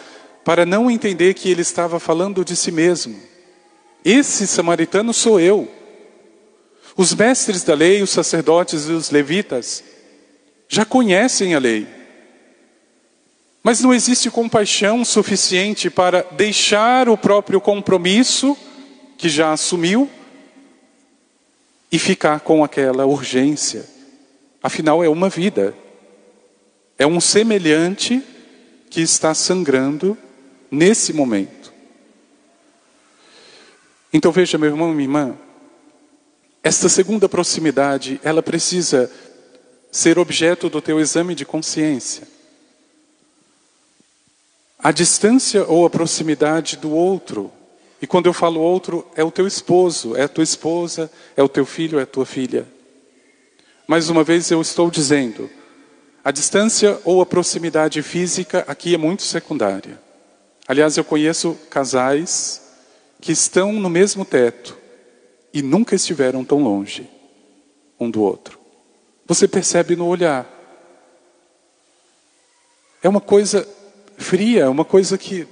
para 0.45 0.67
não 0.67 0.91
entender 0.91 1.33
que 1.33 1.49
ele 1.49 1.63
estava 1.63 1.99
falando 1.99 2.45
de 2.45 2.55
si 2.55 2.71
mesmo. 2.71 3.19
Esse 4.05 4.45
samaritano 4.45 5.11
sou 5.15 5.39
eu. 5.39 5.67
Os 6.95 7.15
mestres 7.15 7.63
da 7.63 7.73
lei, 7.73 8.03
os 8.03 8.11
sacerdotes 8.11 8.87
e 8.87 8.91
os 8.91 9.09
levitas 9.09 9.83
já 10.69 10.85
conhecem 10.85 11.55
a 11.55 11.59
lei. 11.59 11.87
Mas 13.63 13.81
não 13.81 13.95
existe 13.95 14.29
compaixão 14.29 15.03
suficiente 15.03 15.89
para 15.89 16.21
deixar 16.33 17.09
o 17.09 17.17
próprio 17.17 17.59
compromisso 17.59 18.55
que 19.17 19.27
já 19.27 19.53
assumiu 19.53 20.07
e 21.93 21.99
ficar 21.99 22.39
com 22.39 22.63
aquela 22.63 23.05
urgência. 23.05 23.85
Afinal, 24.63 25.03
é 25.03 25.07
uma 25.07 25.29
vida. 25.29 25.75
É 26.97 27.05
um 27.05 27.21
semelhante 27.21 28.19
que 28.89 28.99
está 28.99 29.35
sangrando 29.35 30.17
nesse 30.71 31.13
momento. 31.13 31.71
Então 34.11 34.31
veja, 34.31 34.57
meu 34.57 34.69
irmão 34.71 34.91
e 34.91 34.95
minha 34.95 35.05
irmã, 35.05 35.37
esta 36.63 36.89
segunda 36.89 37.29
proximidade, 37.29 38.19
ela 38.23 38.41
precisa 38.41 39.11
ser 39.91 40.17
objeto 40.17 40.71
do 40.71 40.81
teu 40.81 40.99
exame 40.99 41.35
de 41.35 41.45
consciência. 41.45 42.27
A 44.79 44.91
distância 44.91 45.63
ou 45.65 45.85
a 45.85 45.91
proximidade 45.91 46.75
do 46.75 46.89
outro, 46.89 47.51
e 48.03 48.05
quando 48.05 48.25
eu 48.25 48.33
falo 48.33 48.59
outro, 48.59 49.07
é 49.15 49.23
o 49.23 49.31
teu 49.31 49.47
esposo, 49.47 50.13
é 50.13 50.23
a 50.23 50.27
tua 50.27 50.43
esposa, 50.43 51.09
é 51.37 51.41
o 51.41 51.47
teu 51.47 51.65
filho, 51.65 51.97
é 51.97 52.03
a 52.03 52.05
tua 52.05 52.25
filha. 52.25 52.67
Mais 53.87 54.09
uma 54.09 54.25
vez 54.25 54.51
eu 54.51 54.61
estou 54.61 54.91
dizendo, 54.91 55.49
a 56.21 56.29
distância 56.29 56.99
ou 57.05 57.21
a 57.21 57.25
proximidade 57.25 58.01
física 58.01 58.65
aqui 58.67 58.93
é 58.93 58.97
muito 58.97 59.23
secundária. 59.23 59.97
Aliás, 60.67 60.97
eu 60.97 61.05
conheço 61.05 61.57
casais 61.69 62.61
que 63.21 63.31
estão 63.31 63.71
no 63.71 63.89
mesmo 63.89 64.25
teto 64.25 64.77
e 65.53 65.61
nunca 65.61 65.95
estiveram 65.95 66.43
tão 66.43 66.61
longe 66.61 67.09
um 67.97 68.11
do 68.11 68.21
outro. 68.21 68.59
Você 69.25 69.47
percebe 69.47 69.95
no 69.95 70.07
olhar. 70.07 70.45
É 73.01 73.07
uma 73.07 73.21
coisa 73.21 73.65
fria, 74.17 74.63
é 74.63 74.67
uma 74.67 74.83
coisa 74.83 75.17
que. 75.17 75.47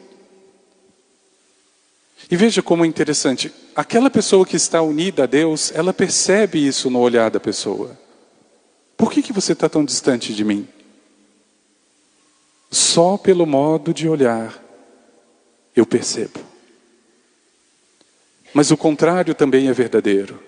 E 2.31 2.35
veja 2.37 2.63
como 2.63 2.85
é 2.85 2.87
interessante: 2.87 3.53
aquela 3.75 4.09
pessoa 4.09 4.45
que 4.45 4.55
está 4.55 4.81
unida 4.81 5.23
a 5.23 5.27
Deus, 5.27 5.69
ela 5.75 5.93
percebe 5.93 6.65
isso 6.65 6.89
no 6.89 6.99
olhar 6.99 7.29
da 7.29 7.41
pessoa. 7.41 7.99
Por 8.95 9.11
que, 9.11 9.21
que 9.21 9.33
você 9.33 9.51
está 9.51 9.67
tão 9.67 9.83
distante 9.83 10.33
de 10.33 10.45
mim? 10.45 10.65
Só 12.71 13.17
pelo 13.17 13.45
modo 13.45 13.93
de 13.93 14.07
olhar 14.07 14.63
eu 15.75 15.85
percebo. 15.85 16.39
Mas 18.53 18.71
o 18.71 18.77
contrário 18.77 19.33
também 19.33 19.67
é 19.67 19.73
verdadeiro. 19.73 20.41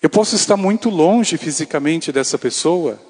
Eu 0.00 0.08
posso 0.08 0.36
estar 0.36 0.56
muito 0.56 0.88
longe 0.88 1.36
fisicamente 1.36 2.12
dessa 2.12 2.38
pessoa, 2.38 3.00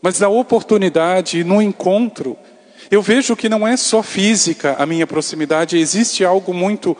mas 0.00 0.18
na 0.18 0.28
oportunidade, 0.28 1.44
no 1.44 1.62
encontro, 1.62 2.36
eu 2.90 3.02
vejo 3.02 3.36
que 3.36 3.48
não 3.48 3.66
é 3.66 3.76
só 3.76 4.02
física 4.02 4.74
a 4.78 4.86
minha 4.86 5.06
proximidade, 5.06 5.78
existe 5.78 6.24
algo 6.24 6.52
muito 6.52 6.96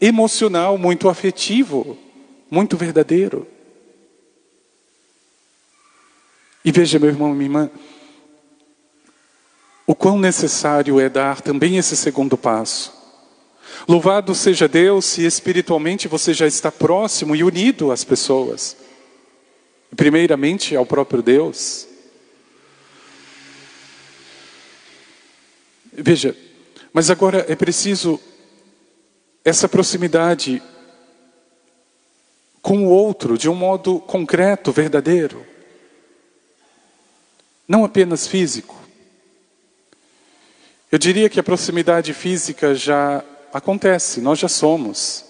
emocional, 0.00 0.78
muito 0.78 1.08
afetivo, 1.08 1.98
muito 2.50 2.76
verdadeiro. 2.76 3.46
E 6.64 6.72
veja, 6.72 6.98
meu 6.98 7.08
irmão, 7.08 7.32
minha 7.32 7.46
irmã, 7.46 7.70
o 9.86 9.94
quão 9.94 10.18
necessário 10.18 11.00
é 11.00 11.08
dar 11.08 11.40
também 11.40 11.76
esse 11.76 11.96
segundo 11.96 12.36
passo. 12.36 13.00
Louvado 13.88 14.34
seja 14.34 14.68
Deus 14.68 15.04
se 15.04 15.24
espiritualmente 15.24 16.06
você 16.06 16.34
já 16.34 16.46
está 16.46 16.70
próximo 16.70 17.34
e 17.34 17.42
unido 17.42 17.90
às 17.90 18.04
pessoas. 18.04 18.76
Primeiramente 19.96 20.76
ao 20.76 20.86
próprio 20.86 21.22
Deus. 21.22 21.88
Veja, 25.92 26.36
mas 26.92 27.10
agora 27.10 27.44
é 27.48 27.56
preciso 27.56 28.20
essa 29.44 29.68
proximidade 29.68 30.62
com 32.62 32.86
o 32.86 32.90
outro 32.90 33.38
de 33.38 33.48
um 33.48 33.54
modo 33.54 34.00
concreto, 34.00 34.70
verdadeiro. 34.70 35.46
Não 37.66 37.84
apenas 37.84 38.26
físico. 38.26 38.76
Eu 40.90 40.98
diria 40.98 41.28
que 41.28 41.38
a 41.38 41.42
proximidade 41.42 42.12
física 42.12 42.74
já 42.74 43.24
acontece, 43.52 44.20
nós 44.20 44.38
já 44.38 44.48
somos. 44.48 45.24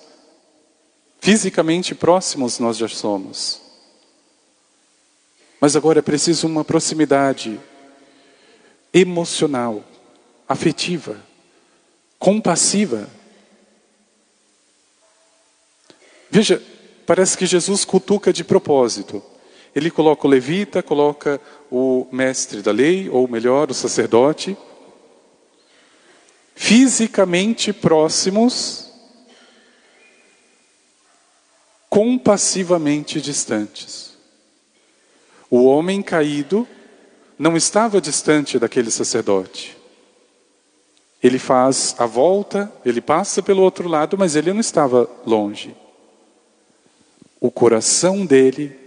Fisicamente 1.20 1.94
próximos 1.94 2.58
nós 2.58 2.78
já 2.78 2.88
somos. 2.88 3.60
Mas 5.60 5.76
agora 5.76 5.98
é 5.98 6.02
preciso 6.02 6.46
uma 6.46 6.64
proximidade 6.64 7.60
emocional, 8.92 9.84
afetiva, 10.50 11.16
compassiva. 12.18 13.08
Veja, 16.28 16.60
parece 17.06 17.38
que 17.38 17.46
Jesus 17.46 17.84
cutuca 17.84 18.32
de 18.32 18.42
propósito. 18.42 19.22
Ele 19.72 19.92
coloca 19.92 20.26
o 20.26 20.30
levita, 20.30 20.82
coloca 20.82 21.40
o 21.70 22.08
mestre 22.10 22.62
da 22.62 22.72
lei, 22.72 23.08
ou 23.08 23.28
melhor, 23.28 23.70
o 23.70 23.74
sacerdote 23.74 24.58
fisicamente 26.56 27.72
próximos, 27.72 28.92
compassivamente 31.88 33.20
distantes. 33.20 34.18
O 35.48 35.64
homem 35.64 36.02
caído 36.02 36.68
não 37.38 37.56
estava 37.56 38.00
distante 38.00 38.58
daquele 38.58 38.90
sacerdote. 38.90 39.79
Ele 41.22 41.38
faz 41.38 41.94
a 41.98 42.06
volta, 42.06 42.72
ele 42.84 43.00
passa 43.00 43.42
pelo 43.42 43.62
outro 43.62 43.88
lado, 43.88 44.16
mas 44.16 44.36
ele 44.36 44.52
não 44.52 44.60
estava 44.60 45.08
longe. 45.26 45.76
O 47.40 47.50
coração 47.50 48.24
dele 48.24 48.78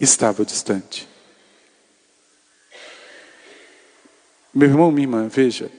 estava 0.00 0.44
distante. 0.44 1.08
Meu 4.54 4.68
irmão, 4.68 4.90
minha 4.90 5.04
irmã, 5.04 5.28
veja. 5.28 5.70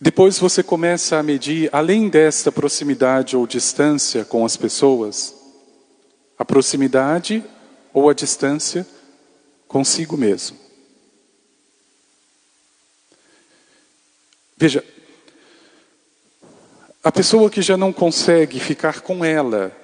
Depois 0.00 0.38
você 0.38 0.62
começa 0.62 1.16
a 1.16 1.22
medir, 1.22 1.70
além 1.72 2.08
desta 2.08 2.50
proximidade 2.50 3.36
ou 3.36 3.46
distância 3.46 4.24
com 4.24 4.44
as 4.44 4.56
pessoas, 4.56 5.34
a 6.36 6.44
proximidade 6.44 7.42
ou 7.94 8.10
a 8.10 8.12
distância 8.12 8.86
consigo 9.68 10.16
mesmo. 10.16 10.61
Veja, 14.62 14.84
a 17.02 17.10
pessoa 17.10 17.50
que 17.50 17.60
já 17.60 17.76
não 17.76 17.92
consegue 17.92 18.60
ficar 18.60 19.00
com 19.00 19.24
ela, 19.24 19.76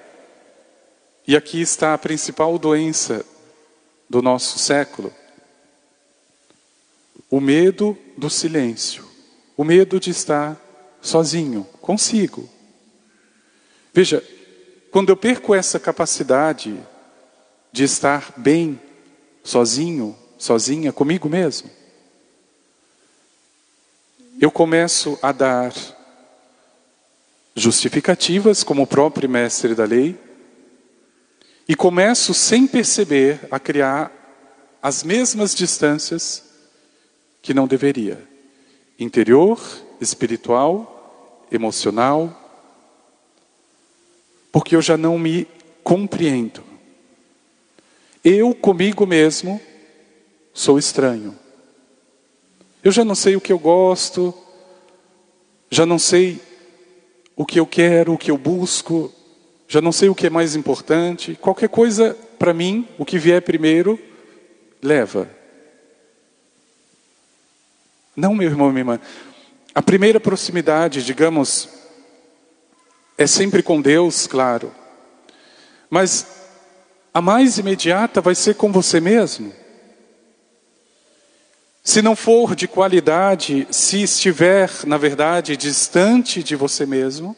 e 1.27 1.35
aqui 1.35 1.59
está 1.59 1.93
a 1.93 1.97
principal 1.97 2.57
doença 2.57 3.25
do 4.09 4.21
nosso 4.21 4.57
século, 4.57 5.13
o 7.29 7.41
medo 7.41 7.97
do 8.17 8.29
silêncio, 8.29 9.05
o 9.57 9.65
medo 9.65 9.99
de 9.99 10.11
estar 10.11 10.55
sozinho, 11.01 11.67
consigo. 11.81 12.49
Veja, 13.93 14.23
quando 14.91 15.09
eu 15.09 15.17
perco 15.17 15.53
essa 15.53 15.77
capacidade 15.77 16.79
de 17.69 17.83
estar 17.83 18.33
bem, 18.37 18.79
sozinho, 19.43 20.17
sozinha, 20.37 20.93
comigo 20.93 21.27
mesmo, 21.27 21.69
eu 24.39 24.49
começo 24.49 25.19
a 25.21 25.31
dar 25.31 25.73
justificativas, 27.55 28.63
como 28.63 28.83
o 28.83 28.87
próprio 28.87 29.29
mestre 29.29 29.75
da 29.75 29.85
lei, 29.85 30.17
e 31.67 31.75
começo, 31.75 32.33
sem 32.33 32.65
perceber, 32.65 33.47
a 33.51 33.59
criar 33.59 34.11
as 34.81 35.03
mesmas 35.03 35.53
distâncias 35.53 36.43
que 37.41 37.53
não 37.53 37.67
deveria 37.67 38.27
interior, 38.97 39.59
espiritual, 40.01 41.47
emocional, 41.51 42.35
porque 44.51 44.75
eu 44.75 44.81
já 44.81 44.97
não 44.97 45.17
me 45.17 45.47
compreendo. 45.83 46.63
Eu 48.23 48.53
comigo 48.53 49.05
mesmo 49.05 49.61
sou 50.53 50.77
estranho. 50.77 51.38
Eu 52.83 52.91
já 52.91 53.03
não 53.03 53.15
sei 53.15 53.35
o 53.35 53.41
que 53.41 53.51
eu 53.51 53.59
gosto, 53.59 54.33
já 55.69 55.85
não 55.85 55.99
sei 55.99 56.41
o 57.35 57.45
que 57.45 57.59
eu 57.59 57.65
quero, 57.65 58.13
o 58.13 58.17
que 58.17 58.31
eu 58.31 58.37
busco, 58.37 59.13
já 59.67 59.81
não 59.81 59.91
sei 59.91 60.09
o 60.09 60.15
que 60.15 60.27
é 60.27 60.29
mais 60.29 60.55
importante. 60.55 61.37
Qualquer 61.39 61.69
coisa, 61.69 62.17
para 62.37 62.53
mim, 62.53 62.87
o 62.97 63.05
que 63.05 63.19
vier 63.19 63.41
primeiro, 63.41 63.99
leva. 64.81 65.29
Não, 68.15 68.33
meu 68.33 68.49
irmão, 68.49 68.69
minha 68.69 68.81
irmã. 68.81 68.99
A 69.75 69.81
primeira 69.81 70.19
proximidade, 70.19 71.03
digamos, 71.03 71.69
é 73.17 73.27
sempre 73.27 73.61
com 73.61 73.81
Deus, 73.81 74.25
claro. 74.25 74.73
Mas 75.89 76.25
a 77.13 77.21
mais 77.21 77.57
imediata 77.57 78.21
vai 78.21 78.35
ser 78.35 78.55
com 78.55 78.71
você 78.71 78.99
mesmo. 78.99 79.53
Se 81.83 82.01
não 82.01 82.15
for 82.15 82.55
de 82.55 82.67
qualidade, 82.67 83.67
se 83.71 84.03
estiver, 84.03 84.69
na 84.85 84.97
verdade, 84.97 85.57
distante 85.57 86.43
de 86.43 86.55
você 86.55 86.85
mesmo, 86.85 87.35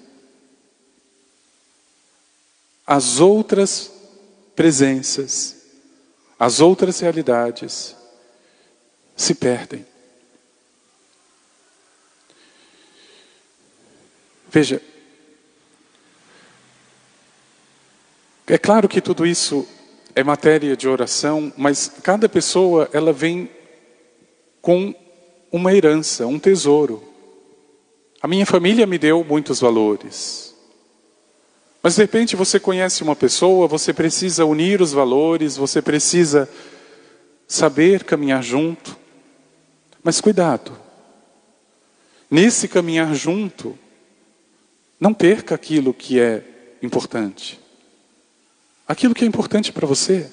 as 2.85 3.19
outras 3.19 3.91
presenças, 4.55 5.55
as 6.37 6.59
outras 6.59 6.99
realidades 6.99 7.95
se 9.15 9.35
perdem. 9.35 9.85
Veja, 14.49 14.81
é 18.45 18.57
claro 18.57 18.89
que 18.89 18.99
tudo 18.99 19.25
isso 19.25 19.65
é 20.13 20.21
matéria 20.23 20.75
de 20.75 20.89
oração, 20.89 21.53
mas 21.55 21.89
cada 22.03 22.27
pessoa 22.27 22.89
ela 22.91 23.13
vem 23.13 23.49
com 24.61 24.93
uma 25.51 25.73
herança, 25.73 26.27
um 26.27 26.39
tesouro. 26.39 27.03
A 28.21 28.27
minha 28.27 28.45
família 28.45 28.85
me 28.85 28.97
deu 28.97 29.23
muitos 29.23 29.59
valores. 29.59 30.55
Mas 31.81 31.95
de 31.95 32.03
repente 32.03 32.35
você 32.35 32.59
conhece 32.59 33.01
uma 33.01 33.15
pessoa, 33.15 33.67
você 33.67 33.91
precisa 33.91 34.45
unir 34.45 34.81
os 34.81 34.93
valores, 34.93 35.57
você 35.57 35.81
precisa 35.81 36.47
saber 37.47 38.03
caminhar 38.03 38.43
junto. 38.43 38.95
Mas 40.03 40.21
cuidado. 40.21 40.77
Nesse 42.29 42.67
caminhar 42.67 43.13
junto, 43.15 43.77
não 44.99 45.13
perca 45.13 45.55
aquilo 45.55 45.93
que 45.93 46.19
é 46.19 46.43
importante. 46.81 47.59
Aquilo 48.87 49.15
que 49.15 49.25
é 49.25 49.27
importante 49.27 49.71
para 49.71 49.87
você. 49.87 50.29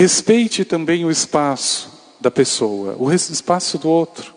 Respeite 0.00 0.64
também 0.64 1.04
o 1.04 1.10
espaço 1.10 1.92
da 2.18 2.30
pessoa, 2.30 2.96
o 2.98 3.12
espaço 3.12 3.76
do 3.76 3.90
outro. 3.90 4.34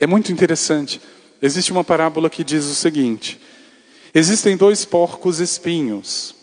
É 0.00 0.06
muito 0.06 0.32
interessante. 0.32 0.98
Existe 1.42 1.70
uma 1.70 1.84
parábola 1.84 2.30
que 2.30 2.42
diz 2.42 2.64
o 2.64 2.74
seguinte: 2.74 3.38
existem 4.14 4.56
dois 4.56 4.86
porcos 4.86 5.40
espinhos. 5.40 6.34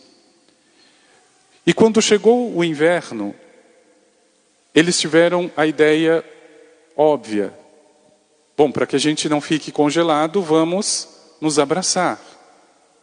E 1.66 1.74
quando 1.74 2.04
chegou 2.04 2.56
o 2.56 2.64
inverno, 2.64 3.34
eles 4.76 5.00
tiveram 5.00 5.52
a 5.58 5.66
ideia 5.66 6.24
óbvia: 6.96 7.52
bom, 8.56 8.72
para 8.72 8.86
que 8.86 8.96
a 8.96 9.00
gente 9.00 9.28
não 9.28 9.42
fique 9.42 9.72
congelado, 9.72 10.40
vamos 10.40 11.08
nos 11.42 11.58
abraçar. 11.58 12.35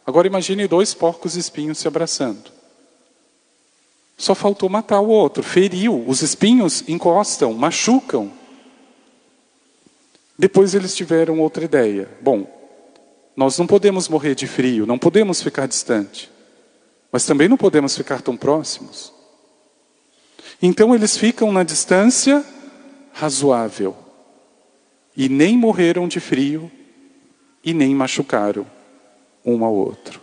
Agora 0.06 0.26
imagine 0.26 0.66
dois 0.66 0.92
porcos 0.94 1.36
espinhos 1.36 1.78
se 1.78 1.86
abraçando. 1.86 2.50
Só 4.16 4.34
faltou 4.34 4.68
matar 4.68 5.00
o 5.00 5.08
outro, 5.08 5.42
feriu, 5.42 6.04
os 6.06 6.22
espinhos 6.22 6.86
encostam, 6.88 7.52
machucam. 7.54 8.32
Depois 10.38 10.74
eles 10.74 10.94
tiveram 10.94 11.40
outra 11.40 11.64
ideia. 11.64 12.08
Bom, 12.20 12.46
nós 13.36 13.58
não 13.58 13.66
podemos 13.66 14.08
morrer 14.08 14.34
de 14.34 14.46
frio, 14.46 14.86
não 14.86 14.98
podemos 14.98 15.40
ficar 15.40 15.66
distante, 15.66 16.30
mas 17.10 17.24
também 17.24 17.48
não 17.48 17.56
podemos 17.56 17.96
ficar 17.96 18.20
tão 18.20 18.36
próximos. 18.36 19.12
Então 20.60 20.94
eles 20.94 21.16
ficam 21.16 21.50
na 21.52 21.62
distância 21.62 22.44
razoável. 23.12 23.96
E 25.16 25.28
nem 25.28 25.56
morreram 25.58 26.08
de 26.08 26.20
frio 26.20 26.70
e 27.62 27.74
nem 27.74 27.94
machucaram 27.94 28.66
um 29.44 29.64
ao 29.64 29.74
outro. 29.74 30.20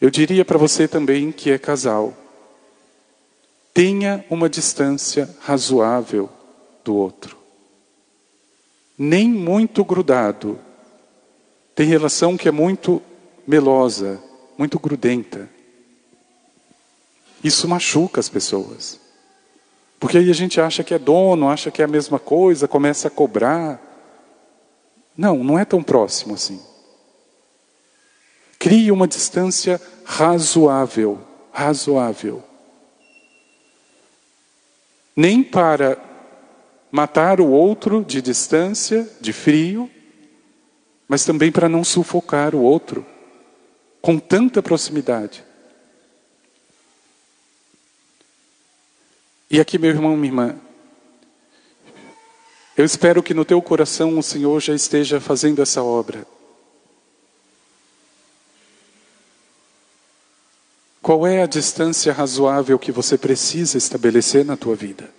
Eu 0.00 0.10
diria 0.10 0.44
para 0.44 0.58
você 0.58 0.88
também 0.88 1.30
que 1.30 1.50
é 1.50 1.58
casal. 1.58 2.12
Tenha 3.72 4.24
uma 4.28 4.48
distância 4.48 5.28
razoável 5.40 6.28
do 6.84 6.96
outro. 6.96 7.36
Nem 8.98 9.28
muito 9.28 9.84
grudado. 9.84 10.58
Tem 11.74 11.86
relação 11.86 12.36
que 12.36 12.48
é 12.48 12.52
muito 12.52 13.00
melosa, 13.46 14.20
muito 14.58 14.78
grudenta. 14.78 15.48
Isso 17.42 17.66
machuca 17.66 18.20
as 18.20 18.28
pessoas. 18.28 19.00
Porque 19.98 20.18
aí 20.18 20.30
a 20.30 20.34
gente 20.34 20.60
acha 20.60 20.82
que 20.82 20.94
é 20.94 20.98
dono, 20.98 21.48
acha 21.48 21.70
que 21.70 21.80
é 21.80 21.84
a 21.84 21.88
mesma 21.88 22.18
coisa, 22.18 22.66
começa 22.66 23.06
a 23.06 23.10
cobrar. 23.10 23.80
Não, 25.16 25.44
não 25.44 25.56
é 25.56 25.64
tão 25.64 25.80
próximo 25.80 26.34
assim. 26.34 26.60
Crie 28.62 28.92
uma 28.92 29.08
distância 29.08 29.82
razoável, 30.04 31.18
razoável. 31.52 32.44
Nem 35.16 35.42
para 35.42 35.98
matar 36.88 37.40
o 37.40 37.50
outro 37.50 38.04
de 38.04 38.22
distância, 38.22 39.10
de 39.20 39.32
frio, 39.32 39.90
mas 41.08 41.24
também 41.24 41.50
para 41.50 41.68
não 41.68 41.82
sufocar 41.82 42.54
o 42.54 42.62
outro 42.62 43.04
com 44.00 44.16
tanta 44.16 44.62
proximidade. 44.62 45.44
E 49.50 49.58
aqui, 49.58 49.76
meu 49.76 49.90
irmão, 49.90 50.16
minha 50.16 50.28
irmã, 50.28 50.56
Eu 52.76 52.84
espero 52.84 53.24
que 53.24 53.34
no 53.34 53.44
teu 53.44 53.60
coração 53.60 54.16
o 54.16 54.22
Senhor 54.22 54.60
já 54.60 54.72
esteja 54.72 55.20
fazendo 55.20 55.60
essa 55.60 55.82
obra. 55.82 56.24
Qual 61.02 61.26
é 61.26 61.42
a 61.42 61.46
distância 61.46 62.12
razoável 62.12 62.78
que 62.78 62.92
você 62.92 63.18
precisa 63.18 63.76
estabelecer 63.76 64.44
na 64.44 64.56
tua 64.56 64.76
vida? 64.76 65.10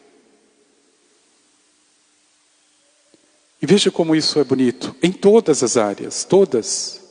E 3.61 3.65
veja 3.65 3.91
como 3.91 4.15
isso 4.15 4.39
é 4.39 4.43
bonito, 4.45 4.95
em 5.03 5.11
todas 5.11 5.61
as 5.61 5.75
áreas, 5.75 6.23
todas. 6.23 7.01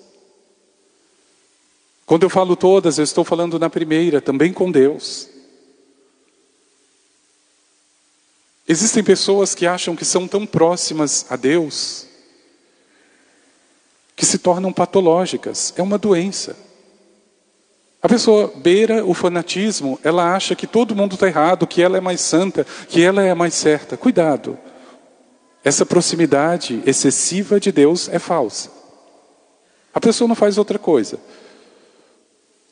Quando 2.07 2.23
eu 2.23 2.31
falo 2.31 2.57
todas, 2.57 2.97
eu 2.97 3.05
estou 3.05 3.25
falando 3.25 3.59
na 3.59 3.69
primeira, 3.69 4.23
também 4.23 4.55
com 4.55 4.73
Deus. 4.73 5.29
Existem 8.67 9.05
pessoas 9.05 9.55
que 9.55 9.67
acham 9.67 9.95
que 9.95 10.05
são 10.05 10.27
tão 10.27 10.47
próximas 10.47 11.27
a 11.29 11.37
Deus 11.37 12.07
que 14.17 14.25
se 14.25 14.39
tornam 14.39 14.73
patológicas. 14.73 15.75
É 15.77 15.83
uma 15.83 15.99
doença. 15.99 16.57
A 18.03 18.09
pessoa 18.09 18.53
beira 18.57 19.05
o 19.05 19.15
fanatismo, 19.15 19.97
ela 20.03 20.35
acha 20.35 20.57
que 20.57 20.67
todo 20.67 20.97
mundo 20.97 21.15
está 21.15 21.29
errado, 21.29 21.69
que 21.69 21.81
ela 21.81 21.97
é 21.97 22.01
mais 22.01 22.21
santa, 22.21 22.67
que 22.89 23.01
ela 23.01 23.23
é 23.23 23.33
mais 23.33 23.55
certa. 23.55 23.97
Cuidado. 23.97 24.59
Essa 25.63 25.87
proximidade 25.87 26.83
excessiva 26.85 27.61
de 27.61 27.71
Deus 27.71 28.09
é 28.09 28.19
falsa. 28.19 28.73
A 29.95 30.01
pessoa 30.01 30.27
não 30.27 30.35
faz 30.35 30.59
outra 30.59 30.81
coisa. 30.81 31.17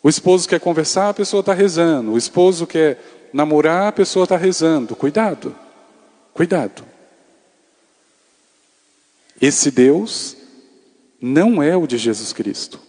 O 0.03 0.09
esposo 0.09 0.49
quer 0.49 0.59
conversar, 0.59 1.11
a 1.11 1.15
pessoa 1.15 1.41
está 1.41 1.55
rezando. 1.55 2.13
O 2.13 2.19
esposo 2.19 2.67
quer 2.67 2.99
namorar, 3.33 3.87
a 3.87 3.93
pessoa 3.93 4.25
está 4.25 4.37
rezando. 4.37 4.97
Cuidado. 4.97 5.55
Cuidado. 6.35 6.85
Esse 9.41 9.71
Deus 9.71 10.37
não 11.21 11.63
é 11.63 11.77
o 11.77 11.87
de 11.87 11.97
Jesus 11.97 12.33
Cristo. 12.33 12.81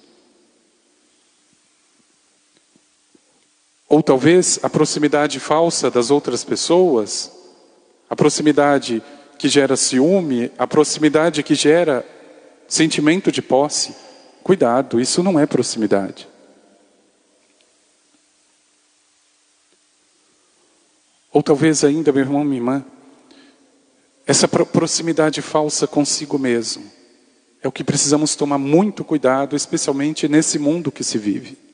Ou 3.92 4.02
talvez 4.02 4.58
a 4.64 4.70
proximidade 4.70 5.38
falsa 5.38 5.92
das 5.92 6.12
outras 6.12 6.46
pessoas, 6.46 7.30
a 8.10 8.16
proximidade 8.16 9.04
que 9.38 9.50
gera 9.50 9.76
ciúme, 9.76 10.50
a 10.58 10.66
proximidade 10.66 11.44
que 11.44 11.54
gera 11.54 12.06
sentimento 12.70 13.34
de 13.34 13.42
posse. 13.42 13.94
Cuidado, 14.42 14.98
isso 14.98 15.22
não 15.22 15.38
é 15.38 15.46
proximidade. 15.46 16.26
Ou 21.30 21.44
talvez 21.44 21.84
ainda, 21.84 22.14
meu 22.14 22.24
irmão, 22.24 22.46
minha 22.46 22.60
irmã, 22.60 22.86
essa 24.26 24.48
proximidade 24.48 25.42
falsa 25.42 25.86
consigo 25.86 26.40
mesmo 26.40 26.90
é 27.62 27.68
o 27.68 27.72
que 27.74 27.84
precisamos 27.84 28.38
tomar 28.38 28.58
muito 28.58 29.04
cuidado, 29.04 29.54
especialmente 29.54 30.30
nesse 30.30 30.58
mundo 30.58 30.94
que 30.94 31.04
se 31.04 31.18
vive. 31.18 31.71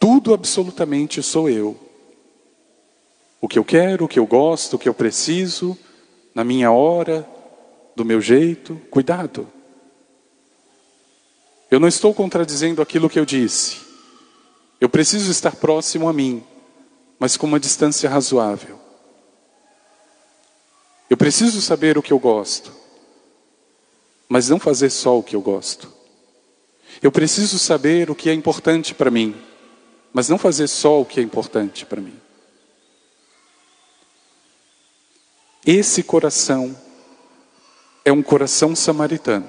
Tudo 0.00 0.32
absolutamente 0.32 1.22
sou 1.22 1.50
eu. 1.50 1.78
O 3.38 3.46
que 3.46 3.58
eu 3.58 3.64
quero, 3.64 4.06
o 4.06 4.08
que 4.08 4.18
eu 4.18 4.26
gosto, 4.26 4.74
o 4.74 4.78
que 4.78 4.88
eu 4.88 4.94
preciso, 4.94 5.76
na 6.34 6.42
minha 6.42 6.72
hora, 6.72 7.28
do 7.94 8.02
meu 8.02 8.18
jeito, 8.18 8.80
cuidado. 8.90 9.46
Eu 11.70 11.78
não 11.78 11.86
estou 11.86 12.14
contradizendo 12.14 12.80
aquilo 12.80 13.10
que 13.10 13.18
eu 13.18 13.26
disse. 13.26 13.76
Eu 14.80 14.88
preciso 14.88 15.30
estar 15.30 15.54
próximo 15.54 16.08
a 16.08 16.12
mim, 16.14 16.42
mas 17.18 17.36
com 17.36 17.46
uma 17.46 17.60
distância 17.60 18.08
razoável. 18.08 18.78
Eu 21.10 21.16
preciso 21.18 21.60
saber 21.60 21.98
o 21.98 22.02
que 22.02 22.12
eu 22.12 22.18
gosto, 22.18 22.72
mas 24.30 24.48
não 24.48 24.58
fazer 24.58 24.88
só 24.88 25.18
o 25.18 25.22
que 25.22 25.36
eu 25.36 25.42
gosto. 25.42 25.92
Eu 27.02 27.12
preciso 27.12 27.58
saber 27.58 28.10
o 28.10 28.14
que 28.14 28.30
é 28.30 28.32
importante 28.32 28.94
para 28.94 29.10
mim, 29.10 29.36
mas 30.12 30.28
não 30.28 30.38
fazer 30.38 30.66
só 30.68 31.00
o 31.00 31.04
que 31.04 31.20
é 31.20 31.22
importante 31.22 31.86
para 31.86 32.00
mim. 32.00 32.18
Esse 35.66 36.02
coração 36.02 36.76
é 38.04 38.10
um 38.10 38.22
coração 38.22 38.74
samaritano. 38.74 39.48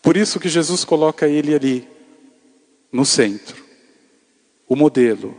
Por 0.00 0.16
isso 0.16 0.40
que 0.40 0.48
Jesus 0.48 0.84
coloca 0.84 1.28
ele 1.28 1.54
ali, 1.54 1.88
no 2.90 3.06
centro. 3.06 3.64
O 4.68 4.74
modelo 4.74 5.36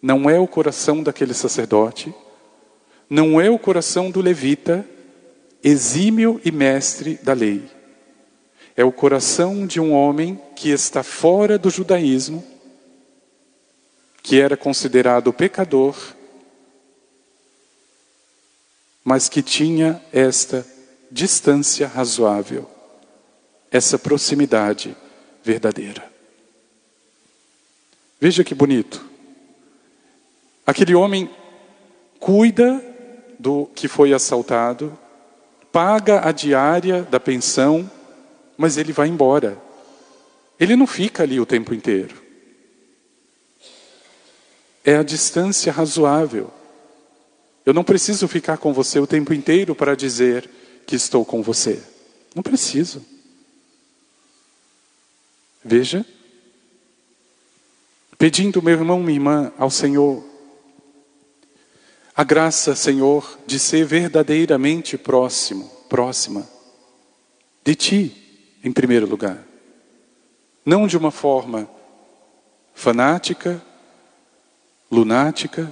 não 0.00 0.28
é 0.28 0.38
o 0.38 0.46
coração 0.46 1.02
daquele 1.02 1.32
sacerdote, 1.32 2.14
não 3.08 3.40
é 3.40 3.48
o 3.48 3.58
coração 3.58 4.10
do 4.10 4.20
levita, 4.20 4.86
exímio 5.62 6.40
e 6.44 6.50
mestre 6.50 7.18
da 7.22 7.32
lei. 7.32 7.62
É 8.76 8.84
o 8.84 8.92
coração 8.92 9.66
de 9.66 9.78
um 9.80 9.92
homem 9.92 10.40
que 10.56 10.70
está 10.70 11.02
fora 11.02 11.58
do 11.58 11.68
judaísmo, 11.68 12.44
que 14.22 14.40
era 14.40 14.56
considerado 14.56 15.32
pecador, 15.32 15.96
mas 19.04 19.28
que 19.28 19.42
tinha 19.42 20.00
esta 20.12 20.66
distância 21.10 21.86
razoável, 21.86 22.68
essa 23.70 23.98
proximidade 23.98 24.96
verdadeira. 25.42 26.10
Veja 28.20 28.44
que 28.44 28.54
bonito. 28.54 29.04
Aquele 30.64 30.94
homem 30.94 31.28
cuida 32.20 32.80
do 33.38 33.66
que 33.74 33.88
foi 33.88 34.12
assaltado, 34.14 34.96
paga 35.72 36.26
a 36.26 36.30
diária 36.30 37.02
da 37.02 37.18
pensão, 37.18 37.90
mas 38.56 38.76
ele 38.76 38.92
vai 38.92 39.08
embora. 39.08 39.60
Ele 40.58 40.76
não 40.76 40.86
fica 40.86 41.22
ali 41.22 41.40
o 41.40 41.46
tempo 41.46 41.74
inteiro. 41.74 42.22
É 44.84 44.96
a 44.96 45.02
distância 45.02 45.72
razoável. 45.72 46.52
Eu 47.64 47.72
não 47.72 47.84
preciso 47.84 48.26
ficar 48.26 48.58
com 48.58 48.72
você 48.72 48.98
o 48.98 49.06
tempo 49.06 49.32
inteiro 49.32 49.74
para 49.74 49.94
dizer 49.94 50.48
que 50.86 50.96
estou 50.96 51.24
com 51.24 51.42
você. 51.42 51.80
Não 52.34 52.42
preciso. 52.42 53.04
Veja. 55.64 56.04
Pedindo, 58.18 58.62
meu 58.62 58.74
irmão, 58.74 59.00
minha 59.00 59.16
irmã, 59.16 59.52
ao 59.58 59.70
Senhor 59.70 60.32
a 62.14 62.24
graça, 62.24 62.74
Senhor, 62.74 63.38
de 63.46 63.58
ser 63.58 63.86
verdadeiramente 63.86 64.98
próximo, 64.98 65.64
próxima 65.88 66.46
de 67.64 67.74
Ti, 67.74 68.21
em 68.62 68.72
primeiro 68.72 69.06
lugar. 69.06 69.38
Não 70.64 70.86
de 70.86 70.96
uma 70.96 71.10
forma 71.10 71.68
fanática, 72.74 73.62
lunática, 74.90 75.70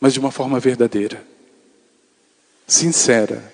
mas 0.00 0.12
de 0.12 0.20
uma 0.20 0.30
forma 0.30 0.60
verdadeira, 0.60 1.24
sincera. 2.66 3.52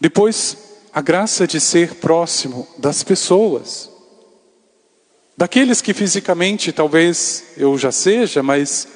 Depois, 0.00 0.56
a 0.92 1.00
graça 1.00 1.46
de 1.46 1.60
ser 1.60 1.96
próximo 1.96 2.68
das 2.78 3.02
pessoas, 3.02 3.90
daqueles 5.36 5.80
que 5.80 5.92
fisicamente 5.92 6.72
talvez 6.72 7.44
eu 7.56 7.76
já 7.76 7.90
seja, 7.90 8.42
mas 8.42 8.88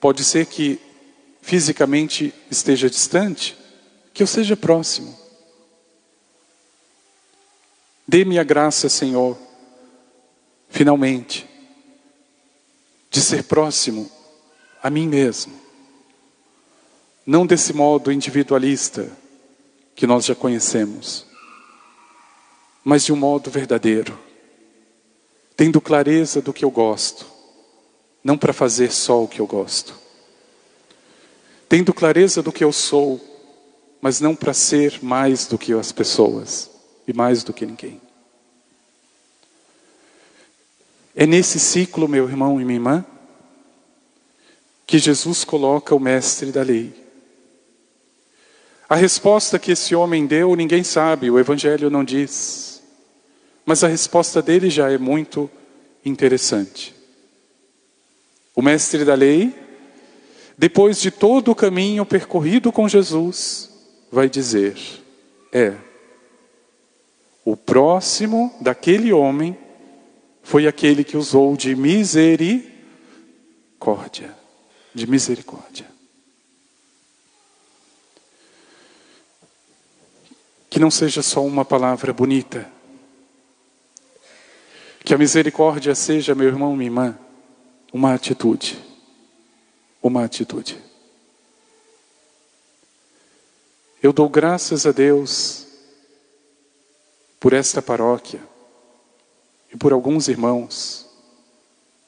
Pode 0.00 0.22
ser 0.22 0.46
que 0.46 0.78
fisicamente 1.42 2.32
esteja 2.50 2.88
distante, 2.88 3.56
que 4.14 4.22
eu 4.22 4.26
seja 4.26 4.56
próximo. 4.56 5.17
Dê-me 8.10 8.38
a 8.38 8.42
graça, 8.42 8.88
Senhor, 8.88 9.36
finalmente, 10.66 11.46
de 13.10 13.20
ser 13.20 13.44
próximo 13.44 14.10
a 14.82 14.88
mim 14.88 15.06
mesmo. 15.06 15.52
Não 17.26 17.46
desse 17.46 17.74
modo 17.74 18.10
individualista 18.10 19.14
que 19.94 20.06
nós 20.06 20.24
já 20.24 20.34
conhecemos, 20.34 21.26
mas 22.82 23.04
de 23.04 23.12
um 23.12 23.16
modo 23.16 23.50
verdadeiro, 23.50 24.18
tendo 25.54 25.78
clareza 25.78 26.40
do 26.40 26.54
que 26.54 26.64
eu 26.64 26.70
gosto 26.70 27.26
não 28.24 28.38
para 28.38 28.54
fazer 28.54 28.90
só 28.90 29.22
o 29.22 29.28
que 29.28 29.40
eu 29.40 29.46
gosto. 29.46 29.94
Tendo 31.68 31.92
clareza 31.92 32.42
do 32.42 32.52
que 32.52 32.64
eu 32.64 32.72
sou, 32.72 33.20
mas 34.00 34.18
não 34.18 34.34
para 34.34 34.54
ser 34.54 34.98
mais 35.02 35.46
do 35.46 35.58
que 35.58 35.74
as 35.74 35.92
pessoas 35.92 36.77
e 37.08 37.12
mais 37.12 37.42
do 37.42 37.52
que 37.52 37.66
ninguém. 37.66 38.00
É 41.16 41.26
nesse 41.26 41.58
ciclo, 41.58 42.06
meu 42.06 42.28
irmão 42.28 42.60
e 42.60 42.64
minha 42.64 42.76
irmã, 42.76 43.04
que 44.86 44.98
Jesus 44.98 45.42
coloca 45.42 45.94
o 45.94 45.98
mestre 45.98 46.52
da 46.52 46.62
lei. 46.62 46.94
A 48.88 48.94
resposta 48.94 49.58
que 49.58 49.72
esse 49.72 49.94
homem 49.94 50.26
deu, 50.26 50.54
ninguém 50.54 50.84
sabe, 50.84 51.30
o 51.30 51.38
Evangelho 51.38 51.90
não 51.90 52.04
diz. 52.04 52.80
Mas 53.66 53.82
a 53.82 53.88
resposta 53.88 54.40
dele 54.40 54.70
já 54.70 54.90
é 54.90 54.98
muito 54.98 55.50
interessante. 56.04 56.94
O 58.54 58.62
mestre 58.62 59.04
da 59.04 59.14
lei 59.14 59.66
depois 60.58 61.00
de 61.00 61.12
todo 61.12 61.52
o 61.52 61.54
caminho 61.54 62.04
percorrido 62.04 62.72
com 62.72 62.88
Jesus, 62.88 63.70
vai 64.10 64.28
dizer: 64.28 64.76
É, 65.52 65.74
o 67.50 67.56
próximo 67.56 68.54
daquele 68.60 69.10
homem 69.10 69.56
foi 70.42 70.66
aquele 70.66 71.02
que 71.02 71.16
usou 71.16 71.56
de 71.56 71.74
misericórdia. 71.74 72.76
De 74.94 75.06
misericórdia. 75.06 75.90
Que 80.68 80.78
não 80.78 80.90
seja 80.90 81.22
só 81.22 81.42
uma 81.42 81.64
palavra 81.64 82.12
bonita. 82.12 82.70
Que 85.02 85.14
a 85.14 85.18
misericórdia 85.18 85.94
seja, 85.94 86.34
meu 86.34 86.48
irmão, 86.48 86.76
minha 86.76 86.88
irmã, 86.90 87.18
uma 87.90 88.12
atitude. 88.12 88.78
Uma 90.02 90.22
atitude. 90.22 90.76
Eu 94.02 94.12
dou 94.12 94.28
graças 94.28 94.84
a 94.84 94.92
Deus 94.92 95.67
por 97.40 97.52
esta 97.52 97.80
paróquia 97.80 98.40
e 99.72 99.76
por 99.76 99.92
alguns 99.92 100.28
irmãos, 100.28 101.08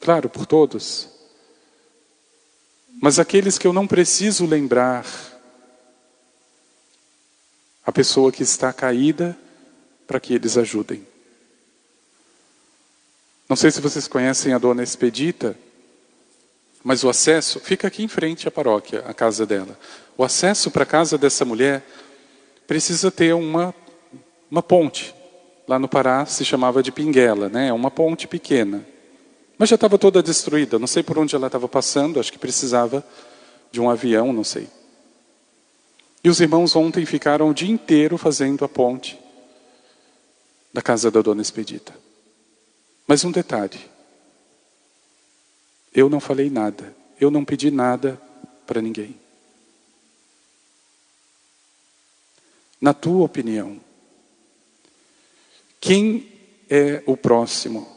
claro, 0.01 0.29
por 0.29 0.47
todos, 0.47 1.09
mas 3.01 3.19
aqueles 3.19 3.57
que 3.57 3.67
eu 3.67 3.73
não 3.73 3.87
preciso 3.87 4.45
lembrar, 4.45 5.07
a 7.85 7.91
pessoa 7.91 8.31
que 8.31 8.43
está 8.43 8.73
caída, 8.73 9.37
para 10.07 10.21
que 10.21 10.35
eles 10.35 10.59
ajudem. 10.59 11.07
Não 13.49 13.57
sei 13.57 13.71
se 13.71 13.81
vocês 13.81 14.07
conhecem 14.07 14.53
a 14.53 14.59
dona 14.59 14.83
Expedita, 14.83 15.57
mas 16.85 17.03
o 17.03 17.09
acesso 17.09 17.59
fica 17.59 17.89
aqui 17.89 18.03
em 18.03 18.09
frente 18.09 18.47
à 18.47 18.51
paróquia, 18.51 19.01
a 19.07 19.15
casa 19.15 19.47
dela. 19.47 19.79
O 20.17 20.23
acesso 20.23 20.71
para 20.71 20.83
a 20.83 20.87
casa 20.87 21.17
dessa 21.17 21.45
mulher 21.45 21.83
precisa 22.67 23.11
ter 23.11 23.35
uma, 23.35 23.75
uma 24.51 24.63
ponte. 24.63 25.15
Lá 25.71 25.79
no 25.79 25.87
Pará 25.87 26.27
se 26.27 26.45
chamava 26.45 26.83
de 26.83 26.91
Pinguela, 26.91 27.49
né? 27.49 27.69
É 27.69 27.73
uma 27.73 27.93
ponte 27.93 28.27
pequena. 28.27 28.85
Mas 29.57 29.69
já 29.69 29.77
estava 29.77 29.97
toda 29.97 30.21
destruída, 30.21 30.81
não 30.81 30.87
sei 30.89 31.01
por 31.01 31.17
onde 31.17 31.37
ela 31.37 31.47
estava 31.47 31.69
passando, 31.69 32.19
acho 32.19 32.33
que 32.33 32.41
precisava 32.41 33.07
de 33.71 33.81
um 33.81 33.89
avião, 33.89 34.33
não 34.33 34.43
sei. 34.43 34.67
E 36.25 36.29
os 36.29 36.41
irmãos 36.41 36.75
ontem 36.75 37.07
ficaram 37.07 37.49
o 37.49 37.55
dia 37.55 37.71
inteiro 37.71 38.19
fazendo 38.19 38.65
a 38.65 38.69
ponte 38.69 39.17
da 40.73 40.83
casa 40.83 41.09
da 41.09 41.23
dona 41.23 41.41
Expedita. 41.41 41.95
Mas 43.07 43.25
um 43.25 43.31
detalhe: 43.31 43.79
eu 45.95 46.11
não 46.11 46.19
falei 46.19 46.51
nada, 46.51 46.93
eu 47.21 47.31
não 47.31 47.45
pedi 47.45 47.71
nada 47.71 48.21
para 48.67 48.83
ninguém. 48.83 49.15
Na 52.81 52.93
tua 52.93 53.25
opinião, 53.25 53.79
quem 55.81 56.31
é 56.69 57.03
o 57.07 57.17
próximo? 57.17 57.89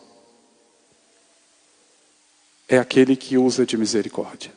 É 2.67 2.77
aquele 2.77 3.15
que 3.15 3.37
usa 3.37 3.65
de 3.65 3.77
misericórdia. 3.77 4.51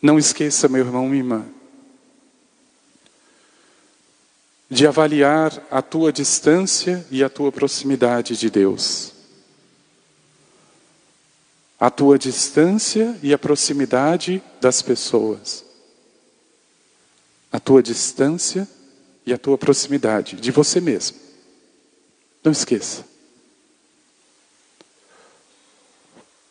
Não 0.00 0.18
esqueça, 0.18 0.68
meu 0.68 0.84
irmão, 0.84 1.08
minha 1.08 1.20
irmã, 1.20 1.46
de 4.70 4.86
avaliar 4.86 5.60
a 5.70 5.82
tua 5.82 6.12
distância 6.12 7.04
e 7.10 7.24
a 7.24 7.28
tua 7.28 7.50
proximidade 7.50 8.36
de 8.36 8.48
Deus. 8.48 9.12
A 11.80 11.90
tua 11.90 12.18
distância 12.18 13.18
e 13.22 13.34
a 13.34 13.38
proximidade 13.38 14.42
das 14.60 14.80
pessoas. 14.80 15.67
A 17.50 17.58
tua 17.58 17.82
distância 17.82 18.68
e 19.24 19.32
a 19.32 19.38
tua 19.38 19.56
proximidade 19.58 20.36
de 20.36 20.50
você 20.50 20.80
mesmo. 20.80 21.18
Não 22.42 22.52
esqueça. 22.52 23.04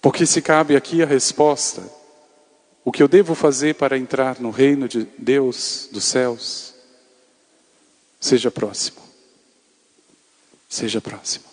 Porque 0.01 0.25
se 0.25 0.41
cabe 0.41 0.75
aqui 0.75 1.01
a 1.01 1.05
resposta, 1.05 1.83
o 2.85 2.91
que 2.91 3.03
eu 3.03 3.07
devo 3.07 3.35
fazer 3.35 3.75
para 3.75 3.97
entrar 3.97 4.39
no 4.39 4.51
reino 4.51 4.87
de 4.87 5.03
Deus 5.17 5.89
dos 5.91 6.05
céus? 6.05 6.73
Seja 8.19 8.49
próximo. 8.49 9.01
Seja 10.69 11.01
próximo. 11.01 11.45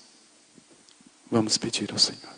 Vamos 1.30 1.58
pedir 1.58 1.90
ao 1.90 1.98
Senhor. 1.98 2.34